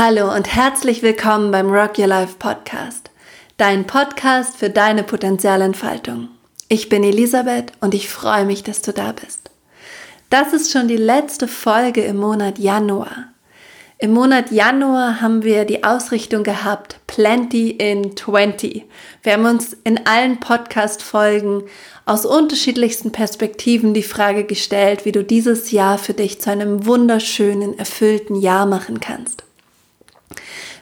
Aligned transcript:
Hallo 0.00 0.32
und 0.32 0.54
herzlich 0.54 1.02
willkommen 1.02 1.50
beim 1.50 1.70
Rock 1.72 1.98
Your 1.98 2.06
Life 2.06 2.36
Podcast, 2.38 3.10
dein 3.56 3.84
Podcast 3.84 4.56
für 4.56 4.70
deine 4.70 5.02
Potenzialentfaltung. 5.02 6.28
Ich 6.68 6.88
bin 6.88 7.02
Elisabeth 7.02 7.72
und 7.80 7.94
ich 7.94 8.08
freue 8.08 8.44
mich, 8.44 8.62
dass 8.62 8.80
du 8.80 8.92
da 8.92 9.10
bist. 9.10 9.50
Das 10.30 10.52
ist 10.52 10.70
schon 10.70 10.86
die 10.86 10.96
letzte 10.96 11.48
Folge 11.48 12.02
im 12.02 12.18
Monat 12.18 12.60
Januar. 12.60 13.32
Im 13.98 14.12
Monat 14.12 14.52
Januar 14.52 15.20
haben 15.20 15.42
wir 15.42 15.64
die 15.64 15.82
Ausrichtung 15.82 16.44
gehabt, 16.44 17.00
Plenty 17.08 17.70
in 17.70 18.16
20. 18.16 18.84
Wir 19.24 19.32
haben 19.32 19.46
uns 19.46 19.76
in 19.82 20.06
allen 20.06 20.38
Podcast-Folgen 20.38 21.64
aus 22.06 22.24
unterschiedlichsten 22.24 23.10
Perspektiven 23.10 23.94
die 23.94 24.04
Frage 24.04 24.44
gestellt, 24.44 25.04
wie 25.04 25.12
du 25.12 25.24
dieses 25.24 25.72
Jahr 25.72 25.98
für 25.98 26.14
dich 26.14 26.40
zu 26.40 26.52
einem 26.52 26.86
wunderschönen, 26.86 27.76
erfüllten 27.76 28.36
Jahr 28.36 28.64
machen 28.64 29.00
kannst. 29.00 29.42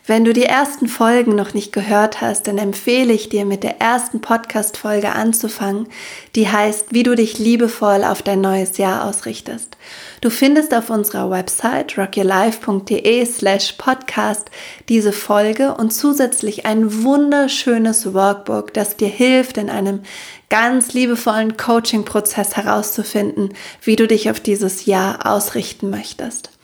Wenn 0.09 0.25
du 0.25 0.33
die 0.33 0.45
ersten 0.45 0.87
Folgen 0.87 1.35
noch 1.35 1.53
nicht 1.53 1.73
gehört 1.73 2.21
hast, 2.21 2.47
dann 2.47 2.59
empfehle 2.59 3.13
ich 3.13 3.29
dir 3.29 3.45
mit 3.45 3.65
der 3.65 3.81
ersten 3.81 4.21
Podcast-Folge 4.21 5.11
anzufangen, 5.11 5.89
die 6.37 6.49
heißt, 6.49 6.93
wie 6.93 7.03
du 7.03 7.17
dich 7.17 7.41
liebevoll 7.41 8.05
auf 8.05 8.23
dein 8.23 8.41
neues 8.41 8.79
Jahr 8.79 9.05
ausrichtest. 9.05 9.77
Du 10.21 10.31
findest 10.31 10.73
auf 10.75 10.91
unserer 10.91 11.29
Website 11.29 11.99
rockyourlife.de 11.99 13.27
slash 13.27 13.73
podcast 13.79 14.49
diese 14.89 15.11
Folge 15.13 15.75
und 15.75 15.93
zusätzlich 15.93 16.67
ein 16.67 17.03
wunderschönes 17.03 18.15
Workbook, 18.15 18.73
das 18.73 18.97
dir 18.97 19.09
hilft, 19.09 19.59
in 19.59 19.69
einem 19.69 20.03
ganz 20.51 20.93
liebevollen 20.93 21.57
Coaching-Prozess 21.57 22.57
herauszufinden, 22.57 23.55
wie 23.83 23.97
du 23.97 24.07
dich 24.07 24.31
auf 24.31 24.39
dieses 24.39 24.87
Jahr 24.87 25.27
ausrichten 25.27 25.91
möchtest. 25.91 26.56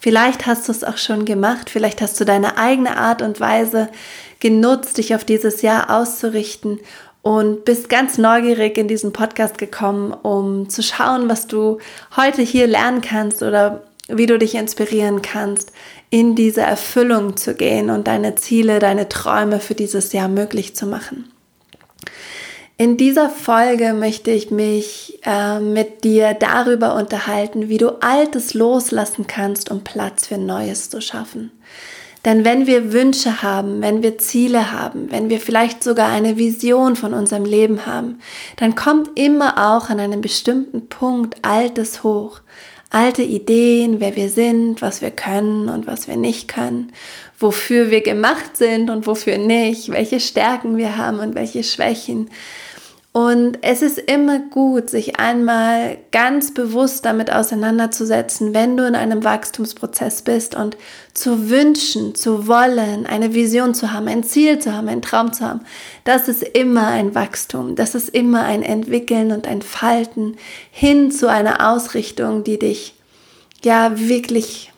Vielleicht 0.00 0.46
hast 0.46 0.66
du 0.66 0.72
es 0.72 0.82
auch 0.82 0.96
schon 0.96 1.26
gemacht, 1.26 1.68
vielleicht 1.68 2.00
hast 2.00 2.18
du 2.18 2.24
deine 2.24 2.56
eigene 2.56 2.96
Art 2.96 3.20
und 3.20 3.38
Weise 3.38 3.90
genutzt, 4.40 4.96
dich 4.96 5.14
auf 5.14 5.24
dieses 5.24 5.60
Jahr 5.60 5.90
auszurichten 5.90 6.80
und 7.20 7.66
bist 7.66 7.90
ganz 7.90 8.16
neugierig 8.16 8.78
in 8.78 8.88
diesen 8.88 9.12
Podcast 9.12 9.58
gekommen, 9.58 10.12
um 10.12 10.70
zu 10.70 10.82
schauen, 10.82 11.28
was 11.28 11.46
du 11.46 11.78
heute 12.16 12.40
hier 12.40 12.66
lernen 12.66 13.02
kannst 13.02 13.42
oder 13.42 13.82
wie 14.08 14.24
du 14.24 14.38
dich 14.38 14.54
inspirieren 14.54 15.20
kannst, 15.20 15.70
in 16.08 16.34
diese 16.34 16.62
Erfüllung 16.62 17.36
zu 17.36 17.54
gehen 17.54 17.90
und 17.90 18.08
deine 18.08 18.34
Ziele, 18.36 18.78
deine 18.78 19.08
Träume 19.08 19.60
für 19.60 19.74
dieses 19.74 20.14
Jahr 20.14 20.28
möglich 20.28 20.74
zu 20.74 20.86
machen. 20.86 21.30
In 22.80 22.96
dieser 22.96 23.28
Folge 23.28 23.92
möchte 23.92 24.30
ich 24.30 24.50
mich 24.50 25.18
äh, 25.26 25.60
mit 25.60 26.02
dir 26.02 26.32
darüber 26.32 26.94
unterhalten, 26.94 27.68
wie 27.68 27.76
du 27.76 28.00
Altes 28.00 28.54
loslassen 28.54 29.26
kannst, 29.26 29.70
um 29.70 29.84
Platz 29.84 30.28
für 30.28 30.38
Neues 30.38 30.88
zu 30.88 31.02
schaffen. 31.02 31.50
Denn 32.24 32.42
wenn 32.42 32.66
wir 32.66 32.94
Wünsche 32.94 33.42
haben, 33.42 33.82
wenn 33.82 34.02
wir 34.02 34.16
Ziele 34.16 34.72
haben, 34.72 35.12
wenn 35.12 35.28
wir 35.28 35.40
vielleicht 35.40 35.84
sogar 35.84 36.08
eine 36.08 36.38
Vision 36.38 36.96
von 36.96 37.12
unserem 37.12 37.44
Leben 37.44 37.84
haben, 37.84 38.18
dann 38.56 38.74
kommt 38.74 39.10
immer 39.14 39.74
auch 39.74 39.90
an 39.90 40.00
einem 40.00 40.22
bestimmten 40.22 40.88
Punkt 40.88 41.36
Altes 41.42 42.02
hoch. 42.02 42.40
Alte 42.88 43.22
Ideen, 43.22 44.00
wer 44.00 44.16
wir 44.16 44.30
sind, 44.30 44.80
was 44.80 45.02
wir 45.02 45.10
können 45.10 45.68
und 45.68 45.86
was 45.86 46.08
wir 46.08 46.16
nicht 46.16 46.48
können, 46.48 46.92
wofür 47.38 47.90
wir 47.90 48.00
gemacht 48.00 48.56
sind 48.56 48.88
und 48.88 49.06
wofür 49.06 49.36
nicht, 49.36 49.90
welche 49.90 50.18
Stärken 50.18 50.78
wir 50.78 50.96
haben 50.96 51.18
und 51.18 51.34
welche 51.34 51.62
Schwächen. 51.62 52.30
Und 53.12 53.58
es 53.62 53.82
ist 53.82 53.98
immer 53.98 54.38
gut, 54.38 54.88
sich 54.88 55.18
einmal 55.18 55.98
ganz 56.12 56.54
bewusst 56.54 57.04
damit 57.04 57.32
auseinanderzusetzen, 57.32 58.54
wenn 58.54 58.76
du 58.76 58.86
in 58.86 58.94
einem 58.94 59.24
Wachstumsprozess 59.24 60.22
bist 60.22 60.54
und 60.54 60.76
zu 61.12 61.50
wünschen, 61.50 62.14
zu 62.14 62.46
wollen, 62.46 63.06
eine 63.06 63.34
Vision 63.34 63.74
zu 63.74 63.92
haben, 63.92 64.06
ein 64.06 64.22
Ziel 64.22 64.60
zu 64.60 64.76
haben, 64.76 64.88
einen 64.88 65.02
Traum 65.02 65.32
zu 65.32 65.44
haben. 65.44 65.62
Das 66.04 66.28
ist 66.28 66.44
immer 66.44 66.86
ein 66.86 67.16
Wachstum, 67.16 67.74
das 67.74 67.96
ist 67.96 68.10
immer 68.10 68.44
ein 68.44 68.62
Entwickeln 68.62 69.32
und 69.32 69.48
ein 69.48 69.62
Falten 69.62 70.36
hin 70.70 71.10
zu 71.10 71.28
einer 71.28 71.72
Ausrichtung, 71.72 72.44
die 72.44 72.60
dich 72.60 72.94
ja 73.64 73.98
wirklich, 73.98 74.72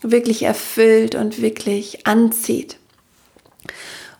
wirklich 0.00 0.44
erfüllt 0.44 1.16
und 1.16 1.42
wirklich 1.42 2.06
anzieht. 2.06 2.78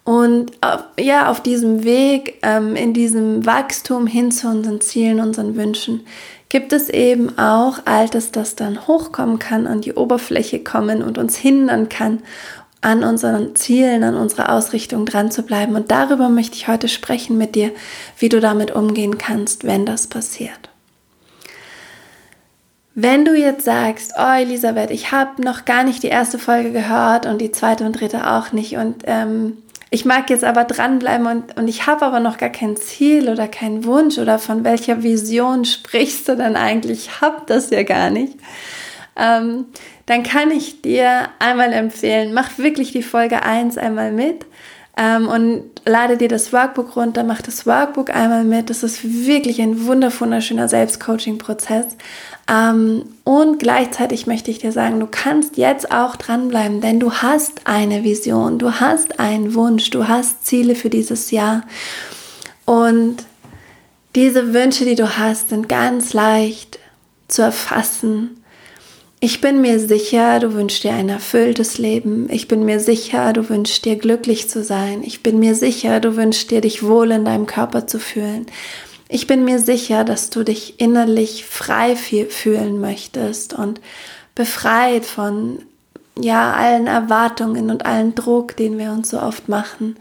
Und 0.04 0.52
ja, 1.00 1.30
auf 1.30 1.42
diesem 1.42 1.82
Weg, 1.82 2.38
ähm, 2.42 2.76
in 2.76 2.92
diesem 2.92 3.46
Wachstum 3.46 4.06
hin 4.06 4.30
zu 4.30 4.48
unseren 4.48 4.82
Zielen, 4.82 5.18
unseren 5.18 5.56
Wünschen, 5.56 6.06
gibt 6.50 6.74
es 6.74 6.90
eben 6.90 7.38
auch 7.38 7.78
Altes, 7.86 8.30
das 8.30 8.54
dann 8.54 8.86
hochkommen 8.86 9.38
kann, 9.38 9.66
an 9.66 9.80
die 9.80 9.94
Oberfläche 9.94 10.62
kommen 10.62 11.02
und 11.02 11.16
uns 11.16 11.36
hindern 11.36 11.88
kann, 11.88 12.20
an 12.82 13.02
unseren 13.02 13.56
Zielen, 13.56 14.04
an 14.04 14.14
unserer 14.14 14.52
Ausrichtung 14.52 15.06
dran 15.06 15.30
zu 15.30 15.42
bleiben. 15.42 15.74
Und 15.74 15.90
darüber 15.90 16.28
möchte 16.28 16.56
ich 16.56 16.68
heute 16.68 16.88
sprechen 16.88 17.38
mit 17.38 17.54
dir, 17.54 17.70
wie 18.18 18.28
du 18.28 18.40
damit 18.40 18.72
umgehen 18.72 19.16
kannst, 19.16 19.64
wenn 19.64 19.86
das 19.86 20.06
passiert. 20.06 20.68
Wenn 22.94 23.24
du 23.24 23.34
jetzt 23.34 23.64
sagst, 23.64 24.12
oh 24.16 24.38
Elisabeth, 24.38 24.90
ich 24.90 25.10
habe 25.10 25.42
noch 25.42 25.64
gar 25.64 25.82
nicht 25.82 26.02
die 26.02 26.08
erste 26.08 26.38
Folge 26.38 26.70
gehört 26.70 27.26
und 27.26 27.40
die 27.40 27.50
zweite 27.50 27.84
und 27.86 27.98
dritte 27.98 28.30
auch 28.30 28.52
nicht 28.52 28.76
und 28.76 29.02
ähm, 29.06 29.56
ich 29.94 30.04
mag 30.04 30.28
jetzt 30.28 30.42
aber 30.42 30.64
dranbleiben 30.64 31.28
und, 31.28 31.56
und 31.56 31.68
ich 31.68 31.86
habe 31.86 32.04
aber 32.04 32.18
noch 32.18 32.36
gar 32.36 32.48
kein 32.48 32.76
Ziel 32.76 33.28
oder 33.28 33.46
keinen 33.46 33.84
Wunsch 33.84 34.18
oder 34.18 34.40
von 34.40 34.64
welcher 34.64 35.04
Vision 35.04 35.64
sprichst 35.64 36.28
du 36.28 36.36
denn 36.36 36.56
eigentlich? 36.56 37.06
Ich 37.06 37.20
habe 37.20 37.42
das 37.46 37.70
ja 37.70 37.84
gar 37.84 38.10
nicht. 38.10 38.36
Ähm, 39.14 39.66
dann 40.06 40.24
kann 40.24 40.50
ich 40.50 40.82
dir 40.82 41.28
einmal 41.38 41.72
empfehlen, 41.72 42.34
mach 42.34 42.58
wirklich 42.58 42.90
die 42.90 43.04
Folge 43.04 43.44
1 43.44 43.78
einmal 43.78 44.10
mit 44.10 44.44
ähm, 44.96 45.28
und 45.28 45.70
lade 45.86 46.16
dir 46.16 46.28
das 46.28 46.52
Workbook 46.52 46.96
runter, 46.96 47.22
mach 47.22 47.40
das 47.40 47.64
Workbook 47.64 48.10
einmal 48.10 48.42
mit. 48.42 48.70
Das 48.70 48.82
ist 48.82 49.04
wirklich 49.04 49.62
ein 49.62 49.86
wunderschöner 49.86 50.66
Selbstcoaching-Prozess. 50.66 51.96
Ähm, 52.48 53.04
und 53.24 53.58
gleichzeitig 53.58 54.26
möchte 54.26 54.50
ich 54.50 54.58
dir 54.58 54.72
sagen, 54.72 55.00
du 55.00 55.06
kannst 55.06 55.56
jetzt 55.56 55.90
auch 55.90 56.16
dranbleiben, 56.16 56.80
denn 56.80 57.00
du 57.00 57.12
hast 57.12 57.66
eine 57.66 58.04
Vision, 58.04 58.58
du 58.58 58.80
hast 58.80 59.18
einen 59.18 59.54
Wunsch, 59.54 59.90
du 59.90 60.08
hast 60.08 60.44
Ziele 60.44 60.74
für 60.74 60.90
dieses 60.90 61.30
Jahr. 61.30 61.62
Und 62.66 63.24
diese 64.14 64.52
Wünsche, 64.52 64.84
die 64.84 64.94
du 64.94 65.18
hast, 65.18 65.48
sind 65.48 65.68
ganz 65.68 66.12
leicht 66.12 66.78
zu 67.28 67.42
erfassen. 67.42 68.42
Ich 69.20 69.40
bin 69.40 69.62
mir 69.62 69.80
sicher, 69.80 70.38
du 70.38 70.52
wünschst 70.52 70.84
dir 70.84 70.92
ein 70.92 71.08
erfülltes 71.08 71.78
Leben. 71.78 72.28
Ich 72.30 72.46
bin 72.46 72.64
mir 72.66 72.78
sicher, 72.78 73.32
du 73.32 73.48
wünschst 73.48 73.86
dir 73.86 73.96
glücklich 73.96 74.50
zu 74.50 74.62
sein. 74.62 75.02
Ich 75.02 75.22
bin 75.22 75.38
mir 75.38 75.54
sicher, 75.54 75.98
du 75.98 76.16
wünschst 76.16 76.50
dir, 76.50 76.60
dich 76.60 76.82
wohl 76.82 77.10
in 77.10 77.24
deinem 77.24 77.46
Körper 77.46 77.86
zu 77.86 77.98
fühlen. 77.98 78.44
Ich 79.08 79.26
bin 79.26 79.44
mir 79.44 79.58
sicher, 79.58 80.04
dass 80.04 80.30
du 80.30 80.44
dich 80.44 80.80
innerlich 80.80 81.44
frei 81.44 81.96
fühlen 81.96 82.80
möchtest 82.80 83.52
und 83.52 83.80
befreit 84.34 85.04
von 85.04 85.58
ja 86.18 86.52
allen 86.52 86.86
Erwartungen 86.86 87.70
und 87.70 87.86
allen 87.86 88.14
Druck, 88.14 88.56
den 88.56 88.78
wir 88.78 88.92
uns 88.92 89.10
so 89.10 89.20
oft 89.20 89.48
machen. 89.48 89.96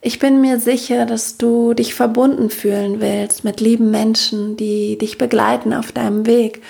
Ich 0.00 0.18
bin 0.18 0.40
mir 0.40 0.60
sicher, 0.60 1.04
dass 1.04 1.36
du 1.36 1.74
dich 1.74 1.94
verbunden 1.94 2.50
fühlen 2.50 3.00
willst 3.00 3.44
mit 3.44 3.60
lieben 3.60 3.90
Menschen, 3.90 4.56
die 4.56 4.96
dich 4.98 5.18
begleiten 5.18 5.72
auf 5.72 5.90
deinem 5.90 6.26
Weg. 6.26 6.62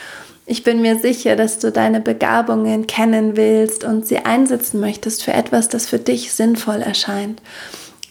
Ich 0.47 0.63
bin 0.63 0.81
mir 0.81 0.99
sicher, 0.99 1.37
dass 1.37 1.59
du 1.59 1.73
deine 1.73 2.01
Begabungen 2.01 2.87
kennen 2.87 3.37
willst 3.37 3.85
und 3.85 4.07
sie 4.07 4.19
einsetzen 4.19 4.81
möchtest 4.81 5.25
für 5.25 5.33
etwas, 5.33 5.69
das 5.69 5.87
für 5.87 5.99
dich 5.99 6.33
sinnvoll 6.33 6.81
erscheint. 6.83 7.43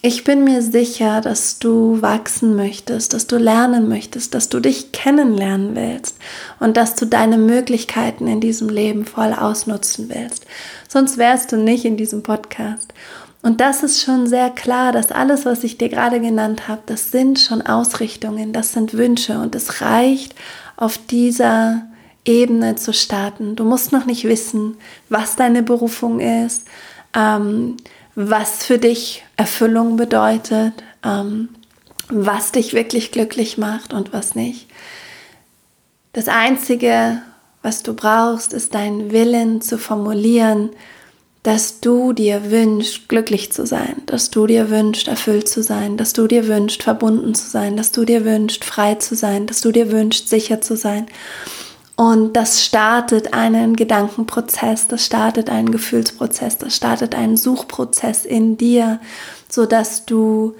Ich 0.06 0.22
bin 0.22 0.44
mir 0.44 0.62
sicher, 0.62 1.20
dass 1.20 1.58
du 1.58 2.00
wachsen 2.00 2.54
möchtest, 2.54 3.12
dass 3.12 3.26
du 3.26 3.38
lernen 3.38 3.88
möchtest, 3.88 4.34
dass 4.34 4.48
du 4.48 4.60
dich 4.60 4.92
kennenlernen 4.92 5.74
willst 5.74 6.16
und 6.60 6.76
dass 6.76 6.94
du 6.94 7.06
deine 7.06 7.36
Möglichkeiten 7.36 8.28
in 8.28 8.40
diesem 8.40 8.68
Leben 8.68 9.04
voll 9.04 9.32
ausnutzen 9.32 10.08
willst. 10.08 10.46
Sonst 10.86 11.18
wärst 11.18 11.50
du 11.50 11.56
nicht 11.56 11.84
in 11.84 11.96
diesem 11.96 12.22
Podcast. 12.22 12.94
Und 13.42 13.60
das 13.60 13.82
ist 13.82 14.00
schon 14.00 14.28
sehr 14.28 14.50
klar, 14.50 14.92
dass 14.92 15.10
alles, 15.10 15.44
was 15.44 15.64
ich 15.64 15.76
dir 15.76 15.88
gerade 15.88 16.20
genannt 16.20 16.68
habe, 16.68 16.82
das 16.86 17.10
sind 17.10 17.40
schon 17.40 17.62
Ausrichtungen, 17.62 18.52
das 18.52 18.74
sind 18.74 18.94
Wünsche 18.94 19.40
und 19.40 19.56
es 19.56 19.80
reicht, 19.80 20.36
auf 20.76 20.98
dieser 20.98 21.82
Ebene 22.24 22.76
zu 22.76 22.92
starten. 22.92 23.56
Du 23.56 23.64
musst 23.64 23.90
noch 23.90 24.06
nicht 24.06 24.22
wissen, 24.22 24.76
was 25.08 25.34
deine 25.34 25.64
Berufung 25.64 26.20
ist. 26.20 26.68
Ähm, 27.12 27.76
was 28.16 28.64
für 28.64 28.78
dich 28.78 29.24
Erfüllung 29.36 29.96
bedeutet, 29.96 30.72
ähm, 31.04 31.50
was 32.08 32.50
dich 32.50 32.72
wirklich 32.72 33.12
glücklich 33.12 33.58
macht 33.58 33.92
und 33.92 34.12
was 34.12 34.34
nicht. 34.34 34.66
Das 36.12 36.28
Einzige, 36.28 37.20
was 37.62 37.82
du 37.82 37.94
brauchst, 37.94 38.52
ist 38.52 38.74
deinen 38.74 39.12
Willen 39.12 39.60
zu 39.60 39.76
formulieren, 39.76 40.70
dass 41.42 41.80
du 41.80 42.12
dir 42.12 42.50
wünschst, 42.50 43.08
glücklich 43.08 43.52
zu 43.52 43.66
sein, 43.66 44.02
dass 44.06 44.30
du 44.30 44.46
dir 44.46 44.70
wünschst, 44.70 45.08
erfüllt 45.08 45.48
zu 45.48 45.62
sein, 45.62 45.96
dass 45.96 46.12
du 46.12 46.26
dir 46.26 46.48
wünschst, 46.48 46.82
verbunden 46.82 47.34
zu 47.34 47.48
sein, 47.48 47.76
dass 47.76 47.92
du 47.92 48.04
dir 48.04 48.24
wünschst, 48.24 48.64
frei 48.64 48.96
zu 48.96 49.14
sein, 49.14 49.46
dass 49.46 49.60
du 49.60 49.70
dir 49.70 49.92
wünschst, 49.92 50.28
sicher 50.28 50.60
zu 50.60 50.76
sein. 50.76 51.06
Und 51.96 52.34
das 52.34 52.62
startet 52.62 53.32
einen 53.32 53.74
Gedankenprozess, 53.74 54.86
das 54.86 55.06
startet 55.06 55.48
einen 55.48 55.72
Gefühlsprozess, 55.72 56.58
das 56.58 56.76
startet 56.76 57.14
einen 57.14 57.38
Suchprozess 57.38 58.26
in 58.26 58.58
dir, 58.58 59.00
so 59.48 59.64
dass 59.64 60.04
du 60.04 60.54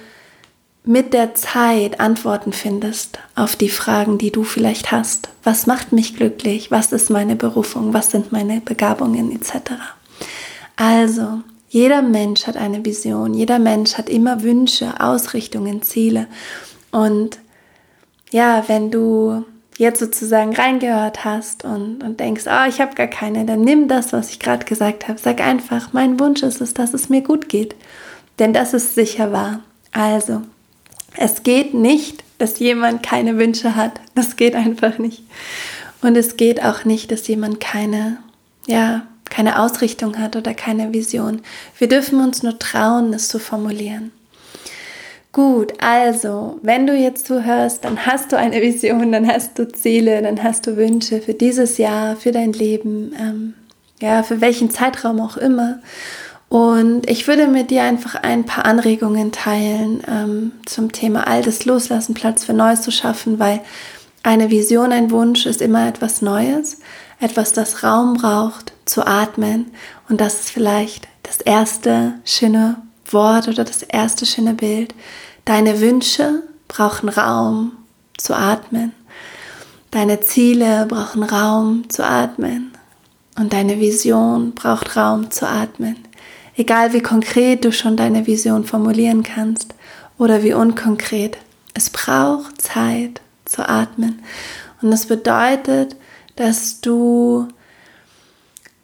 mit 0.82 1.12
der 1.12 1.34
Zeit 1.34 2.00
Antworten 2.00 2.52
findest 2.52 3.18
auf 3.34 3.54
die 3.54 3.68
Fragen, 3.68 4.16
die 4.16 4.30
du 4.30 4.44
vielleicht 4.44 4.92
hast. 4.92 5.28
Was 5.42 5.66
macht 5.66 5.92
mich 5.92 6.16
glücklich? 6.16 6.70
Was 6.70 6.92
ist 6.92 7.10
meine 7.10 7.36
Berufung? 7.36 7.92
Was 7.92 8.12
sind 8.12 8.32
meine 8.32 8.60
Begabungen 8.60 9.30
etc. 9.32 9.72
Also, 10.76 11.40
jeder 11.68 12.02
Mensch 12.02 12.46
hat 12.46 12.56
eine 12.56 12.84
Vision, 12.84 13.34
jeder 13.34 13.58
Mensch 13.58 13.98
hat 13.98 14.08
immer 14.08 14.42
Wünsche, 14.42 15.00
Ausrichtungen, 15.00 15.82
Ziele. 15.82 16.28
Und 16.92 17.40
ja, 18.30 18.64
wenn 18.68 18.90
du 18.90 19.44
jetzt 19.78 20.00
sozusagen 20.00 20.54
reingehört 20.54 21.24
hast 21.24 21.64
und, 21.64 22.02
und 22.02 22.20
denkst, 22.20 22.44
oh, 22.46 22.68
ich 22.68 22.80
habe 22.80 22.94
gar 22.94 23.06
keine, 23.06 23.44
dann 23.44 23.60
nimm 23.60 23.88
das, 23.88 24.12
was 24.12 24.30
ich 24.30 24.38
gerade 24.38 24.64
gesagt 24.64 25.08
habe. 25.08 25.18
Sag 25.18 25.40
einfach, 25.40 25.92
mein 25.92 26.18
Wunsch 26.18 26.42
ist 26.42 26.60
es, 26.60 26.74
dass 26.74 26.94
es 26.94 27.08
mir 27.08 27.22
gut 27.22 27.48
geht. 27.48 27.74
Denn 28.38 28.52
das 28.52 28.74
ist 28.74 28.94
sicher 28.94 29.32
wahr. 29.32 29.60
Also, 29.92 30.42
es 31.16 31.42
geht 31.42 31.74
nicht, 31.74 32.24
dass 32.38 32.58
jemand 32.58 33.02
keine 33.02 33.38
Wünsche 33.38 33.76
hat. 33.76 34.00
Das 34.14 34.36
geht 34.36 34.54
einfach 34.54 34.98
nicht. 34.98 35.22
Und 36.02 36.16
es 36.16 36.36
geht 36.36 36.62
auch 36.62 36.84
nicht, 36.84 37.10
dass 37.10 37.26
jemand 37.28 37.60
keine, 37.60 38.18
ja, 38.66 39.06
keine 39.24 39.60
Ausrichtung 39.60 40.18
hat 40.18 40.36
oder 40.36 40.54
keine 40.54 40.92
Vision. 40.92 41.42
Wir 41.78 41.88
dürfen 41.88 42.20
uns 42.20 42.42
nur 42.42 42.58
trauen, 42.58 43.12
es 43.12 43.28
zu 43.28 43.38
formulieren. 43.38 44.12
Gut, 45.36 45.74
also, 45.80 46.58
wenn 46.62 46.86
du 46.86 46.94
jetzt 46.94 47.26
zuhörst, 47.26 47.84
dann 47.84 48.06
hast 48.06 48.32
du 48.32 48.38
eine 48.38 48.62
Vision, 48.62 49.12
dann 49.12 49.28
hast 49.28 49.58
du 49.58 49.70
Ziele, 49.70 50.22
dann 50.22 50.42
hast 50.42 50.66
du 50.66 50.78
Wünsche 50.78 51.20
für 51.20 51.34
dieses 51.34 51.76
Jahr, 51.76 52.16
für 52.16 52.32
dein 52.32 52.54
Leben, 52.54 53.14
ähm, 53.20 53.52
ja, 54.00 54.22
für 54.22 54.40
welchen 54.40 54.70
Zeitraum 54.70 55.20
auch 55.20 55.36
immer. 55.36 55.80
Und 56.48 57.10
ich 57.10 57.28
würde 57.28 57.48
mit 57.48 57.70
dir 57.70 57.82
einfach 57.82 58.14
ein 58.14 58.46
paar 58.46 58.64
Anregungen 58.64 59.30
teilen 59.30 60.02
ähm, 60.08 60.52
zum 60.64 60.90
Thema 60.92 61.26
Altes 61.26 61.66
loslassen, 61.66 62.14
Platz 62.14 62.44
für 62.44 62.54
Neues 62.54 62.80
zu 62.80 62.90
schaffen, 62.90 63.38
weil 63.38 63.60
eine 64.22 64.48
Vision, 64.48 64.90
ein 64.90 65.10
Wunsch 65.10 65.44
ist 65.44 65.60
immer 65.60 65.86
etwas 65.86 66.22
Neues, 66.22 66.78
etwas, 67.20 67.52
das 67.52 67.82
Raum 67.82 68.14
braucht 68.14 68.72
zu 68.86 69.06
atmen. 69.06 69.66
Und 70.08 70.18
das 70.22 70.40
ist 70.40 70.50
vielleicht 70.50 71.08
das 71.22 71.42
erste 71.42 72.14
schöne 72.24 72.76
Wort 73.12 73.48
oder 73.48 73.64
das 73.64 73.82
erste 73.82 74.24
schöne 74.24 74.54
Bild, 74.54 74.94
Deine 75.46 75.80
Wünsche 75.80 76.42
brauchen 76.66 77.08
Raum 77.08 77.70
zu 78.18 78.34
atmen. 78.36 78.92
Deine 79.92 80.20
Ziele 80.20 80.86
brauchen 80.86 81.22
Raum 81.22 81.88
zu 81.88 82.04
atmen. 82.04 82.72
Und 83.38 83.52
deine 83.52 83.78
Vision 83.78 84.54
braucht 84.56 84.96
Raum 84.96 85.30
zu 85.30 85.48
atmen. 85.48 85.98
Egal 86.56 86.92
wie 86.92 87.00
konkret 87.00 87.64
du 87.64 87.70
schon 87.70 87.96
deine 87.96 88.26
Vision 88.26 88.64
formulieren 88.64 89.22
kannst 89.22 89.76
oder 90.18 90.42
wie 90.42 90.52
unkonkret. 90.52 91.38
Es 91.74 91.90
braucht 91.90 92.60
Zeit 92.60 93.20
zu 93.44 93.68
atmen. 93.68 94.22
Und 94.82 94.90
das 94.90 95.06
bedeutet, 95.06 95.94
dass 96.34 96.80
du 96.80 97.46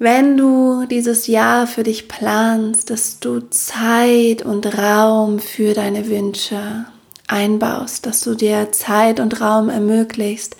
wenn 0.03 0.37
du 0.37 0.85
dieses 0.87 1.29
Jahr 1.29 1.69
für 1.69 1.85
dich 1.85 2.09
planst, 2.09 2.91
dass 2.91 3.21
du 3.21 3.39
Zeit 3.51 4.43
und 4.43 4.77
Raum 4.77 5.39
für 5.39 5.75
deine 5.75 6.09
Wünsche 6.09 6.87
einbaust, 7.29 8.05
dass 8.05 8.21
du 8.23 8.35
dir 8.35 8.73
Zeit 8.73 9.21
und 9.21 9.41
Raum 9.41 9.69
ermöglicht, 9.69 10.57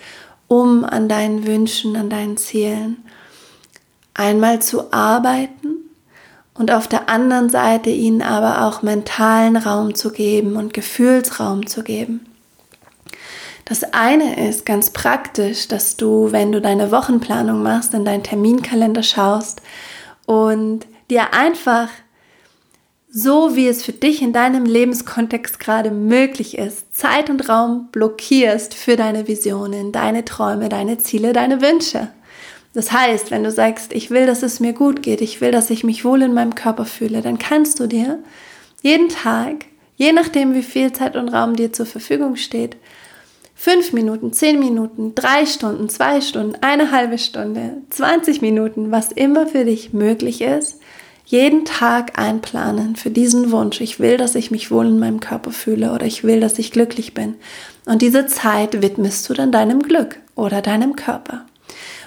um 0.47 0.85
an 0.85 1.09
deinen 1.09 1.45
Wünschen, 1.45 1.97
an 1.97 2.09
deinen 2.09 2.37
Zielen 2.37 2.99
einmal 4.15 4.63
zu 4.63 4.93
arbeiten 4.93 5.91
und 6.55 6.71
auf 6.71 6.87
der 6.87 7.09
anderen 7.09 7.51
Seite 7.51 7.91
ihnen 7.91 8.23
aber 8.23 8.65
auch 8.65 8.83
mentalen 8.83 9.57
Raum 9.57 9.97
zu 9.97 10.13
geben 10.13 10.55
und 10.55 10.73
Gefühlsraum 10.73 11.67
zu 11.67 11.83
geben. 11.83 12.32
Das 13.73 13.85
eine 13.95 14.51
ist 14.51 14.67
ganz 14.67 14.91
praktisch, 14.91 15.67
dass 15.67 15.97
du, 15.97 16.31
wenn 16.31 16.53
du 16.53 16.61
deine 16.61 16.93
Wochenplanung 16.93 17.63
machst, 17.63 17.95
in 17.95 18.05
deinen 18.05 18.23
Terminkalender 18.23 19.03
schaust 19.03 19.63
und 20.27 20.81
dir 21.09 21.33
einfach 21.33 21.89
so, 23.11 23.57
wie 23.57 23.67
es 23.67 23.83
für 23.83 23.93
dich 23.93 24.21
in 24.21 24.35
deinem 24.35 24.67
Lebenskontext 24.67 25.59
gerade 25.59 25.91
möglich 25.91 26.59
ist, 26.59 26.95
Zeit 26.95 27.31
und 27.31 27.49
Raum 27.49 27.89
blockierst 27.93 28.75
für 28.75 28.97
deine 28.97 29.27
Visionen, 29.27 29.91
deine 29.91 30.27
Träume, 30.27 30.69
deine 30.69 30.99
Ziele, 30.99 31.33
deine 31.33 31.63
Wünsche. 31.63 32.09
Das 32.75 32.93
heißt, 32.93 33.31
wenn 33.31 33.43
du 33.43 33.51
sagst, 33.51 33.95
ich 33.95 34.11
will, 34.11 34.27
dass 34.27 34.43
es 34.43 34.61
mir 34.61 34.75
gut 34.75 35.03
geht, 35.03 35.23
ich 35.23 35.41
will, 35.41 35.51
dass 35.51 35.71
ich 35.71 35.83
mich 35.83 36.05
wohl 36.05 36.21
in 36.21 36.35
meinem 36.35 36.55
Körper 36.55 36.85
fühle, 36.85 37.23
dann 37.23 37.39
kannst 37.39 37.81
du 37.81 37.87
dir 37.87 38.19
jeden 38.83 39.09
Tag, 39.09 39.65
je 39.97 40.13
nachdem, 40.13 40.53
wie 40.53 40.63
viel 40.63 40.93
Zeit 40.93 41.17
und 41.17 41.31
Raum 41.31 41.57
dir 41.57 41.73
zur 41.73 41.87
Verfügung 41.87 42.37
steht, 42.37 42.77
fünf 43.63 43.93
Minuten, 43.93 44.33
zehn 44.33 44.59
Minuten, 44.59 45.15
drei 45.15 45.47
Stunden, 45.47 45.89
zwei 45.89 46.21
Stunden, 46.21 46.57
eine 46.63 46.91
halbe 46.91 47.17
Stunde, 47.17 47.75
20 47.91 48.43
Minuten, 48.43 48.91
was 48.91 49.13
immer 49.13 49.47
für 49.47 49.65
dich 49.65 49.93
möglich 49.93 50.41
ist, 50.41 50.81
jeden 51.27 51.65
Tag 51.65 52.19
einplanen 52.19 52.97
für 52.97 53.11
diesen 53.11 53.53
Wunsch. 53.53 53.81
Ich 53.81 54.01
will, 54.01 54.17
dass 54.17 54.35
ich 54.35 54.51
mich 54.51 54.73
wohl 54.73 54.89
in 54.89 54.99
meinem 54.99 55.21
Körper 55.21 55.53
fühle 55.53 55.93
oder 55.93 56.07
ich 56.07 56.25
will, 56.25 56.41
dass 56.41 56.59
ich 56.59 56.73
glücklich 56.73 57.15
bin. 57.15 57.37
Und 57.85 58.03
diese 58.03 58.27
Zeit 58.27 58.83
widmest 58.83 59.31
du 59.31 59.35
dann 59.35 59.53
deinem 59.53 59.81
Glück 59.81 60.19
oder 60.35 60.61
deinem 60.61 60.97
Körper. 60.97 61.47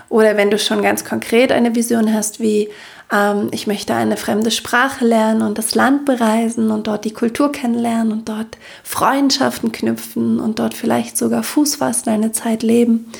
Oder 0.10 0.36
wenn 0.36 0.52
du 0.52 0.60
schon 0.60 0.82
ganz 0.82 1.06
konkret 1.06 1.54
eine 1.54 1.74
Vision 1.74 2.14
hast, 2.14 2.42
wie 2.42 2.68
ähm, 3.12 3.50
ich 3.52 3.68
möchte 3.68 3.94
eine 3.94 4.18
fremde 4.18 4.52
Sprache 4.52 5.06
lernen 5.06 5.42
und 5.42 5.58
das 5.58 5.76
Land 5.76 6.06
bereisen 6.06 6.72
und 6.72 6.88
dort 6.88 7.06
die 7.06 7.14
Kultur 7.14 7.52
kennenlernen 7.52 8.12
und 8.12 8.30
dort 8.30 8.58
Freundschaften 8.84 9.72
knüpfen 9.72 10.40
und 10.40 10.60
dort 10.60 10.74
vielleicht 10.74 11.18
sogar 11.18 11.44
Fuß 11.44 11.76
fassen, 11.78 12.10
eine 12.10 12.32
Zeit 12.32 12.64
leben. 12.64 13.12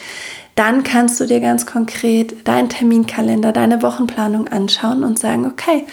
Dann 0.56 0.84
kannst 0.84 1.20
du 1.20 1.26
dir 1.26 1.42
ganz 1.42 1.66
konkret 1.66 2.48
deinen 2.48 2.70
Terminkalender, 2.70 3.52
deine 3.52 3.82
Wochenplanung 3.82 4.48
anschauen 4.48 5.04
und 5.04 5.20
sagen, 5.20 5.46
okay, 5.46 5.86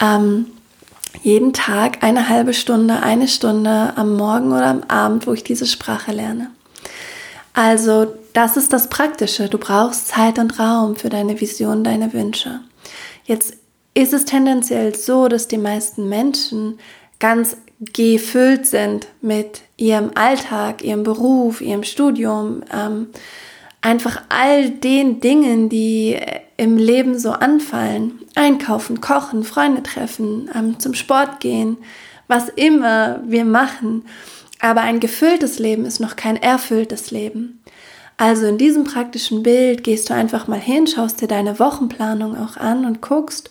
ähm, 0.00 0.46
jeden 1.22 1.52
Tag 1.52 2.02
eine 2.02 2.28
halbe 2.28 2.54
Stunde, 2.54 3.02
eine 3.02 3.28
Stunde 3.28 3.92
am 3.96 4.16
Morgen 4.16 4.52
oder 4.52 4.66
am 4.66 4.82
Abend, 4.88 5.26
wo 5.26 5.32
ich 5.32 5.44
diese 5.44 5.66
Sprache 5.66 6.12
lerne. 6.12 6.50
Also 7.52 8.06
das 8.32 8.56
ist 8.56 8.72
das 8.72 8.88
Praktische. 8.88 9.48
Du 9.48 9.58
brauchst 9.58 10.08
Zeit 10.08 10.38
und 10.38 10.58
Raum 10.58 10.96
für 10.96 11.08
deine 11.08 11.40
Vision, 11.40 11.84
deine 11.84 12.12
Wünsche. 12.12 12.60
Jetzt 13.26 13.56
ist 13.94 14.12
es 14.12 14.24
tendenziell 14.24 14.94
so, 14.94 15.28
dass 15.28 15.48
die 15.48 15.58
meisten 15.58 16.08
Menschen 16.08 16.78
ganz 17.18 17.56
gefüllt 17.80 18.66
sind 18.66 19.08
mit 19.20 19.62
ihrem 19.76 20.12
Alltag, 20.14 20.82
ihrem 20.82 21.02
Beruf, 21.02 21.60
ihrem 21.60 21.82
Studium, 21.82 22.62
ähm, 22.72 23.08
einfach 23.82 24.22
all 24.28 24.70
den 24.70 25.20
Dingen, 25.20 25.68
die 25.68 26.18
im 26.56 26.76
Leben 26.76 27.18
so 27.18 27.32
anfallen. 27.32 28.20
Einkaufen, 28.34 29.00
kochen, 29.00 29.44
Freunde 29.44 29.82
treffen, 29.82 30.50
ähm, 30.54 30.78
zum 30.78 30.94
Sport 30.94 31.40
gehen, 31.40 31.76
was 32.28 32.48
immer 32.48 33.20
wir 33.26 33.44
machen. 33.44 34.04
Aber 34.60 34.80
ein 34.80 35.00
gefülltes 35.00 35.58
Leben 35.58 35.84
ist 35.84 36.00
noch 36.00 36.16
kein 36.16 36.36
erfülltes 36.36 37.10
Leben. 37.10 37.62
Also 38.18 38.46
in 38.46 38.56
diesem 38.56 38.84
praktischen 38.84 39.42
Bild 39.42 39.84
gehst 39.84 40.08
du 40.08 40.14
einfach 40.14 40.48
mal 40.48 40.58
hin, 40.58 40.86
schaust 40.86 41.20
dir 41.20 41.28
deine 41.28 41.58
Wochenplanung 41.58 42.36
auch 42.36 42.56
an 42.56 42.86
und 42.86 43.02
guckst, 43.02 43.50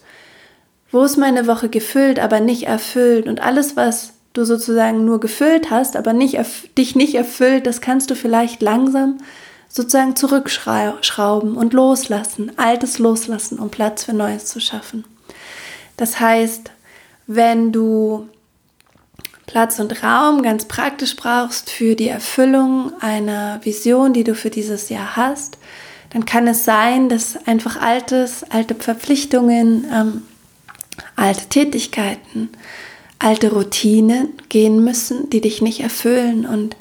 wo 0.91 1.03
ist 1.03 1.17
meine 1.17 1.45
Woche 1.45 1.69
gefüllt, 1.69 2.19
aber 2.19 2.39
nicht 2.39 2.63
erfüllt. 2.63 3.27
Und 3.27 3.41
alles, 3.41 3.75
was 3.75 4.13
du 4.34 4.43
sozusagen 4.43 5.05
nur 5.05 5.19
gefüllt 5.19 5.69
hast, 5.69 5.95
aber 5.95 6.13
nicht 6.13 6.39
dich 6.77 6.95
nicht 6.95 7.15
erfüllt, 7.15 7.67
das 7.67 7.81
kannst 7.81 8.10
du 8.10 8.15
vielleicht 8.15 8.62
langsam 8.62 9.19
sozusagen 9.69 10.15
zurückschrauben 10.15 11.57
und 11.57 11.74
loslassen, 11.74 12.51
altes 12.57 12.98
loslassen, 12.98 13.60
um 13.60 13.69
Platz 13.69 14.05
für 14.05 14.13
Neues 14.13 14.45
zu 14.45 14.60
schaffen. 14.60 15.03
Das 15.98 16.19
heißt, 16.19 16.72
wenn 17.27 17.72
du 17.72 18.29
Platz 19.46 19.80
und 19.80 20.04
Raum 20.04 20.42
ganz 20.42 20.66
praktisch 20.66 21.16
brauchst 21.16 21.70
für 21.70 21.96
die 21.96 22.10
Erfüllung 22.10 22.92
einer 23.00 23.60
Vision, 23.64 24.14
die 24.14 24.24
du 24.24 24.36
für 24.36 24.50
dieses 24.50 24.90
Jahr 24.90 25.16
hast, 25.16 25.58
dann 26.12 26.25
kann 26.25 26.48
es 26.48 26.66
sein, 26.66 27.10
dass 27.10 27.36
einfach 27.48 27.80
altes, 27.82 28.44
alte 28.50 28.74
Verpflichtungen, 28.75 29.86
ähm, 29.94 30.22
alte 31.16 31.48
Tätigkeiten, 31.48 32.50
alte 33.20 33.52
Routinen 33.52 34.30
gehen 34.50 34.84
müssen, 34.84 35.30
die 35.30 35.42
dich 35.42 35.62
nicht 35.62 35.82
erfüllen. 35.82 36.46
Und 36.46 36.75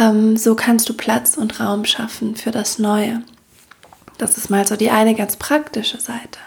ähm, 0.00 0.36
so 0.36 0.54
kannst 0.54 0.88
du 0.88 0.94
Platz 0.94 1.36
und 1.36 1.60
Raum 1.60 1.84
schaffen 1.84 2.36
für 2.36 2.50
das 2.50 2.78
Neue. 2.78 3.22
Das 4.18 4.36
ist 4.36 4.50
mal 4.50 4.66
so 4.66 4.76
die 4.76 4.90
eine 4.90 5.14
ganz 5.14 5.36
praktische 5.36 5.98
Seite. 5.98 6.38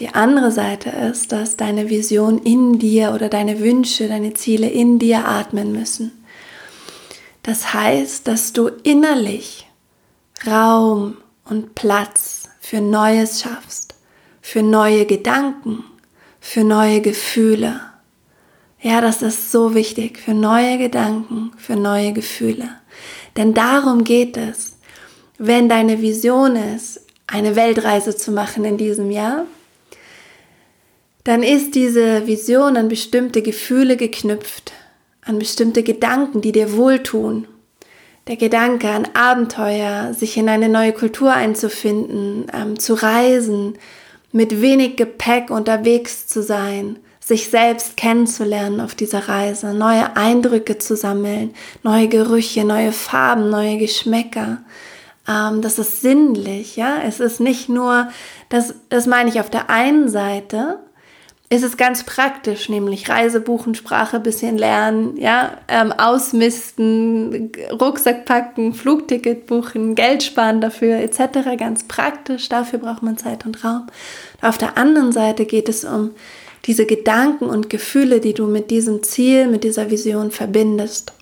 Die 0.00 0.08
andere 0.08 0.50
Seite 0.50 0.90
ist, 0.90 1.30
dass 1.30 1.56
deine 1.56 1.88
Vision 1.88 2.38
in 2.38 2.78
dir 2.78 3.12
oder 3.14 3.28
deine 3.28 3.60
Wünsche, 3.60 4.08
deine 4.08 4.34
Ziele 4.34 4.68
in 4.68 4.98
dir 4.98 5.28
atmen 5.28 5.70
müssen. 5.70 6.10
Das 7.44 7.72
heißt, 7.74 8.26
dass 8.26 8.52
du 8.52 8.68
innerlich 8.82 9.68
Raum 10.46 11.18
und 11.44 11.74
Platz 11.74 12.48
für 12.60 12.80
Neues 12.80 13.42
schaffst, 13.42 13.94
für 14.40 14.62
neue 14.62 15.06
Gedanken, 15.06 15.84
für 16.40 16.64
neue 16.64 17.00
Gefühle. 17.00 17.80
Ja, 18.80 19.00
das 19.00 19.22
ist 19.22 19.52
so 19.52 19.74
wichtig, 19.74 20.18
für 20.18 20.34
neue 20.34 20.76
Gedanken, 20.78 21.52
für 21.56 21.76
neue 21.76 22.12
Gefühle. 22.12 22.68
Denn 23.36 23.54
darum 23.54 24.04
geht 24.04 24.36
es, 24.36 24.74
wenn 25.38 25.68
deine 25.68 26.02
Vision 26.02 26.56
ist, 26.56 27.00
eine 27.26 27.56
Weltreise 27.56 28.16
zu 28.16 28.32
machen 28.32 28.64
in 28.64 28.76
diesem 28.76 29.10
Jahr, 29.10 29.46
dann 31.24 31.42
ist 31.42 31.74
diese 31.74 32.26
Vision 32.26 32.76
an 32.76 32.88
bestimmte 32.88 33.40
Gefühle 33.40 33.96
geknüpft, 33.96 34.72
an 35.22 35.38
bestimmte 35.38 35.82
Gedanken, 35.82 36.42
die 36.42 36.52
dir 36.52 36.76
wohltun. 36.76 37.48
Der 38.26 38.36
Gedanke 38.36 38.88
an 38.90 39.08
Abenteuer, 39.14 40.14
sich 40.14 40.36
in 40.36 40.48
eine 40.48 40.68
neue 40.68 40.92
Kultur 40.92 41.32
einzufinden, 41.32 42.46
ähm, 42.54 42.78
zu 42.78 42.94
reisen, 42.94 43.78
mit 44.32 44.60
wenig 44.60 44.96
Gepäck 44.96 45.50
unterwegs 45.50 46.26
zu 46.26 46.42
sein, 46.42 46.98
sich 47.20 47.48
selbst 47.48 47.96
kennenzulernen 47.96 48.80
auf 48.80 48.94
dieser 48.94 49.28
Reise, 49.28 49.72
neue 49.72 50.16
Eindrücke 50.16 50.76
zu 50.78 50.96
sammeln, 50.96 51.54
neue 51.82 52.08
Gerüche, 52.08 52.64
neue 52.64 52.92
Farben, 52.92 53.48
neue 53.48 53.78
Geschmäcker. 53.78 54.62
Ähm, 55.26 55.62
das 55.62 55.78
ist 55.78 56.02
sinnlich, 56.02 56.76
ja. 56.76 56.98
Es 57.06 57.20
ist 57.20 57.40
nicht 57.40 57.70
nur, 57.70 58.08
das, 58.50 58.74
das 58.90 59.06
meine 59.06 59.30
ich 59.30 59.40
auf 59.40 59.48
der 59.48 59.70
einen 59.70 60.08
Seite, 60.08 60.80
ist 61.54 61.62
es 61.62 61.76
ganz 61.76 62.04
praktisch, 62.04 62.68
nämlich 62.68 63.08
Reise 63.08 63.40
buchen, 63.40 63.74
Sprache 63.74 64.18
bisschen 64.18 64.58
lernen, 64.58 65.16
ja, 65.16 65.58
ähm, 65.68 65.92
ausmisten, 65.92 67.52
Rucksack 67.70 68.24
packen, 68.24 68.74
Flugticket 68.74 69.46
buchen, 69.46 69.94
Geld 69.94 70.22
sparen 70.22 70.60
dafür 70.60 70.96
etc. 70.96 71.56
Ganz 71.56 71.84
praktisch, 71.84 72.48
dafür 72.48 72.80
braucht 72.80 73.02
man 73.02 73.16
Zeit 73.16 73.46
und 73.46 73.64
Raum. 73.64 73.86
Auf 74.42 74.58
der 74.58 74.76
anderen 74.76 75.12
Seite 75.12 75.44
geht 75.44 75.68
es 75.68 75.84
um 75.84 76.10
diese 76.66 76.86
Gedanken 76.86 77.44
und 77.44 77.70
Gefühle, 77.70 78.20
die 78.20 78.34
du 78.34 78.46
mit 78.46 78.70
diesem 78.70 79.02
Ziel, 79.02 79.46
mit 79.46 79.64
dieser 79.64 79.90
Vision 79.90 80.30
verbindest. 80.30 81.12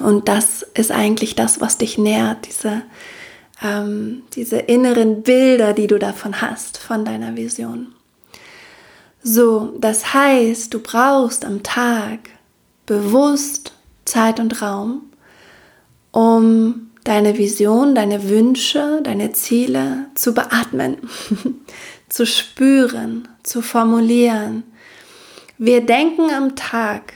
Und 0.00 0.28
das 0.28 0.62
ist 0.74 0.90
eigentlich 0.90 1.36
das, 1.36 1.60
was 1.60 1.78
dich 1.78 1.96
nährt, 1.96 2.46
diese, 2.46 2.82
ähm, 3.62 4.22
diese 4.34 4.58
inneren 4.58 5.22
Bilder, 5.22 5.72
die 5.72 5.86
du 5.86 5.98
davon 5.98 6.40
hast, 6.40 6.78
von 6.78 7.04
deiner 7.04 7.36
Vision. 7.36 7.94
So, 9.30 9.74
das 9.78 10.14
heißt, 10.14 10.72
du 10.72 10.78
brauchst 10.78 11.44
am 11.44 11.62
Tag 11.62 12.30
bewusst 12.86 13.74
Zeit 14.06 14.40
und 14.40 14.62
Raum, 14.62 15.02
um 16.12 16.88
deine 17.04 17.36
Vision, 17.36 17.94
deine 17.94 18.30
Wünsche, 18.30 19.02
deine 19.04 19.32
Ziele 19.32 20.06
zu 20.14 20.32
beatmen, 20.32 20.96
zu 22.08 22.24
spüren, 22.24 23.28
zu 23.42 23.60
formulieren. 23.60 24.62
Wir 25.58 25.82
denken 25.84 26.30
am 26.30 26.56
Tag 26.56 27.12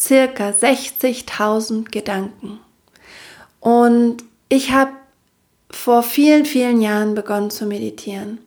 circa 0.00 0.48
60.000 0.48 1.90
Gedanken. 1.90 2.58
Und 3.60 4.24
ich 4.48 4.72
habe 4.72 4.92
vor 5.70 6.02
vielen, 6.02 6.46
vielen 6.46 6.80
Jahren 6.80 7.14
begonnen 7.14 7.50
zu 7.50 7.66
meditieren. 7.66 8.38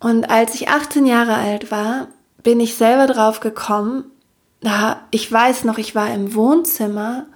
Und 0.00 0.30
als 0.30 0.54
ich 0.54 0.68
18 0.68 1.06
Jahre 1.06 1.34
alt 1.34 1.70
war, 1.70 2.08
bin 2.42 2.60
ich 2.60 2.76
selber 2.76 3.06
drauf 3.06 3.40
gekommen, 3.40 4.04
da 4.60 5.00
ich 5.10 5.30
weiß 5.30 5.64
noch, 5.64 5.78
ich 5.78 5.94
war 5.94 6.12
im 6.12 6.34
Wohnzimmer, 6.34 7.26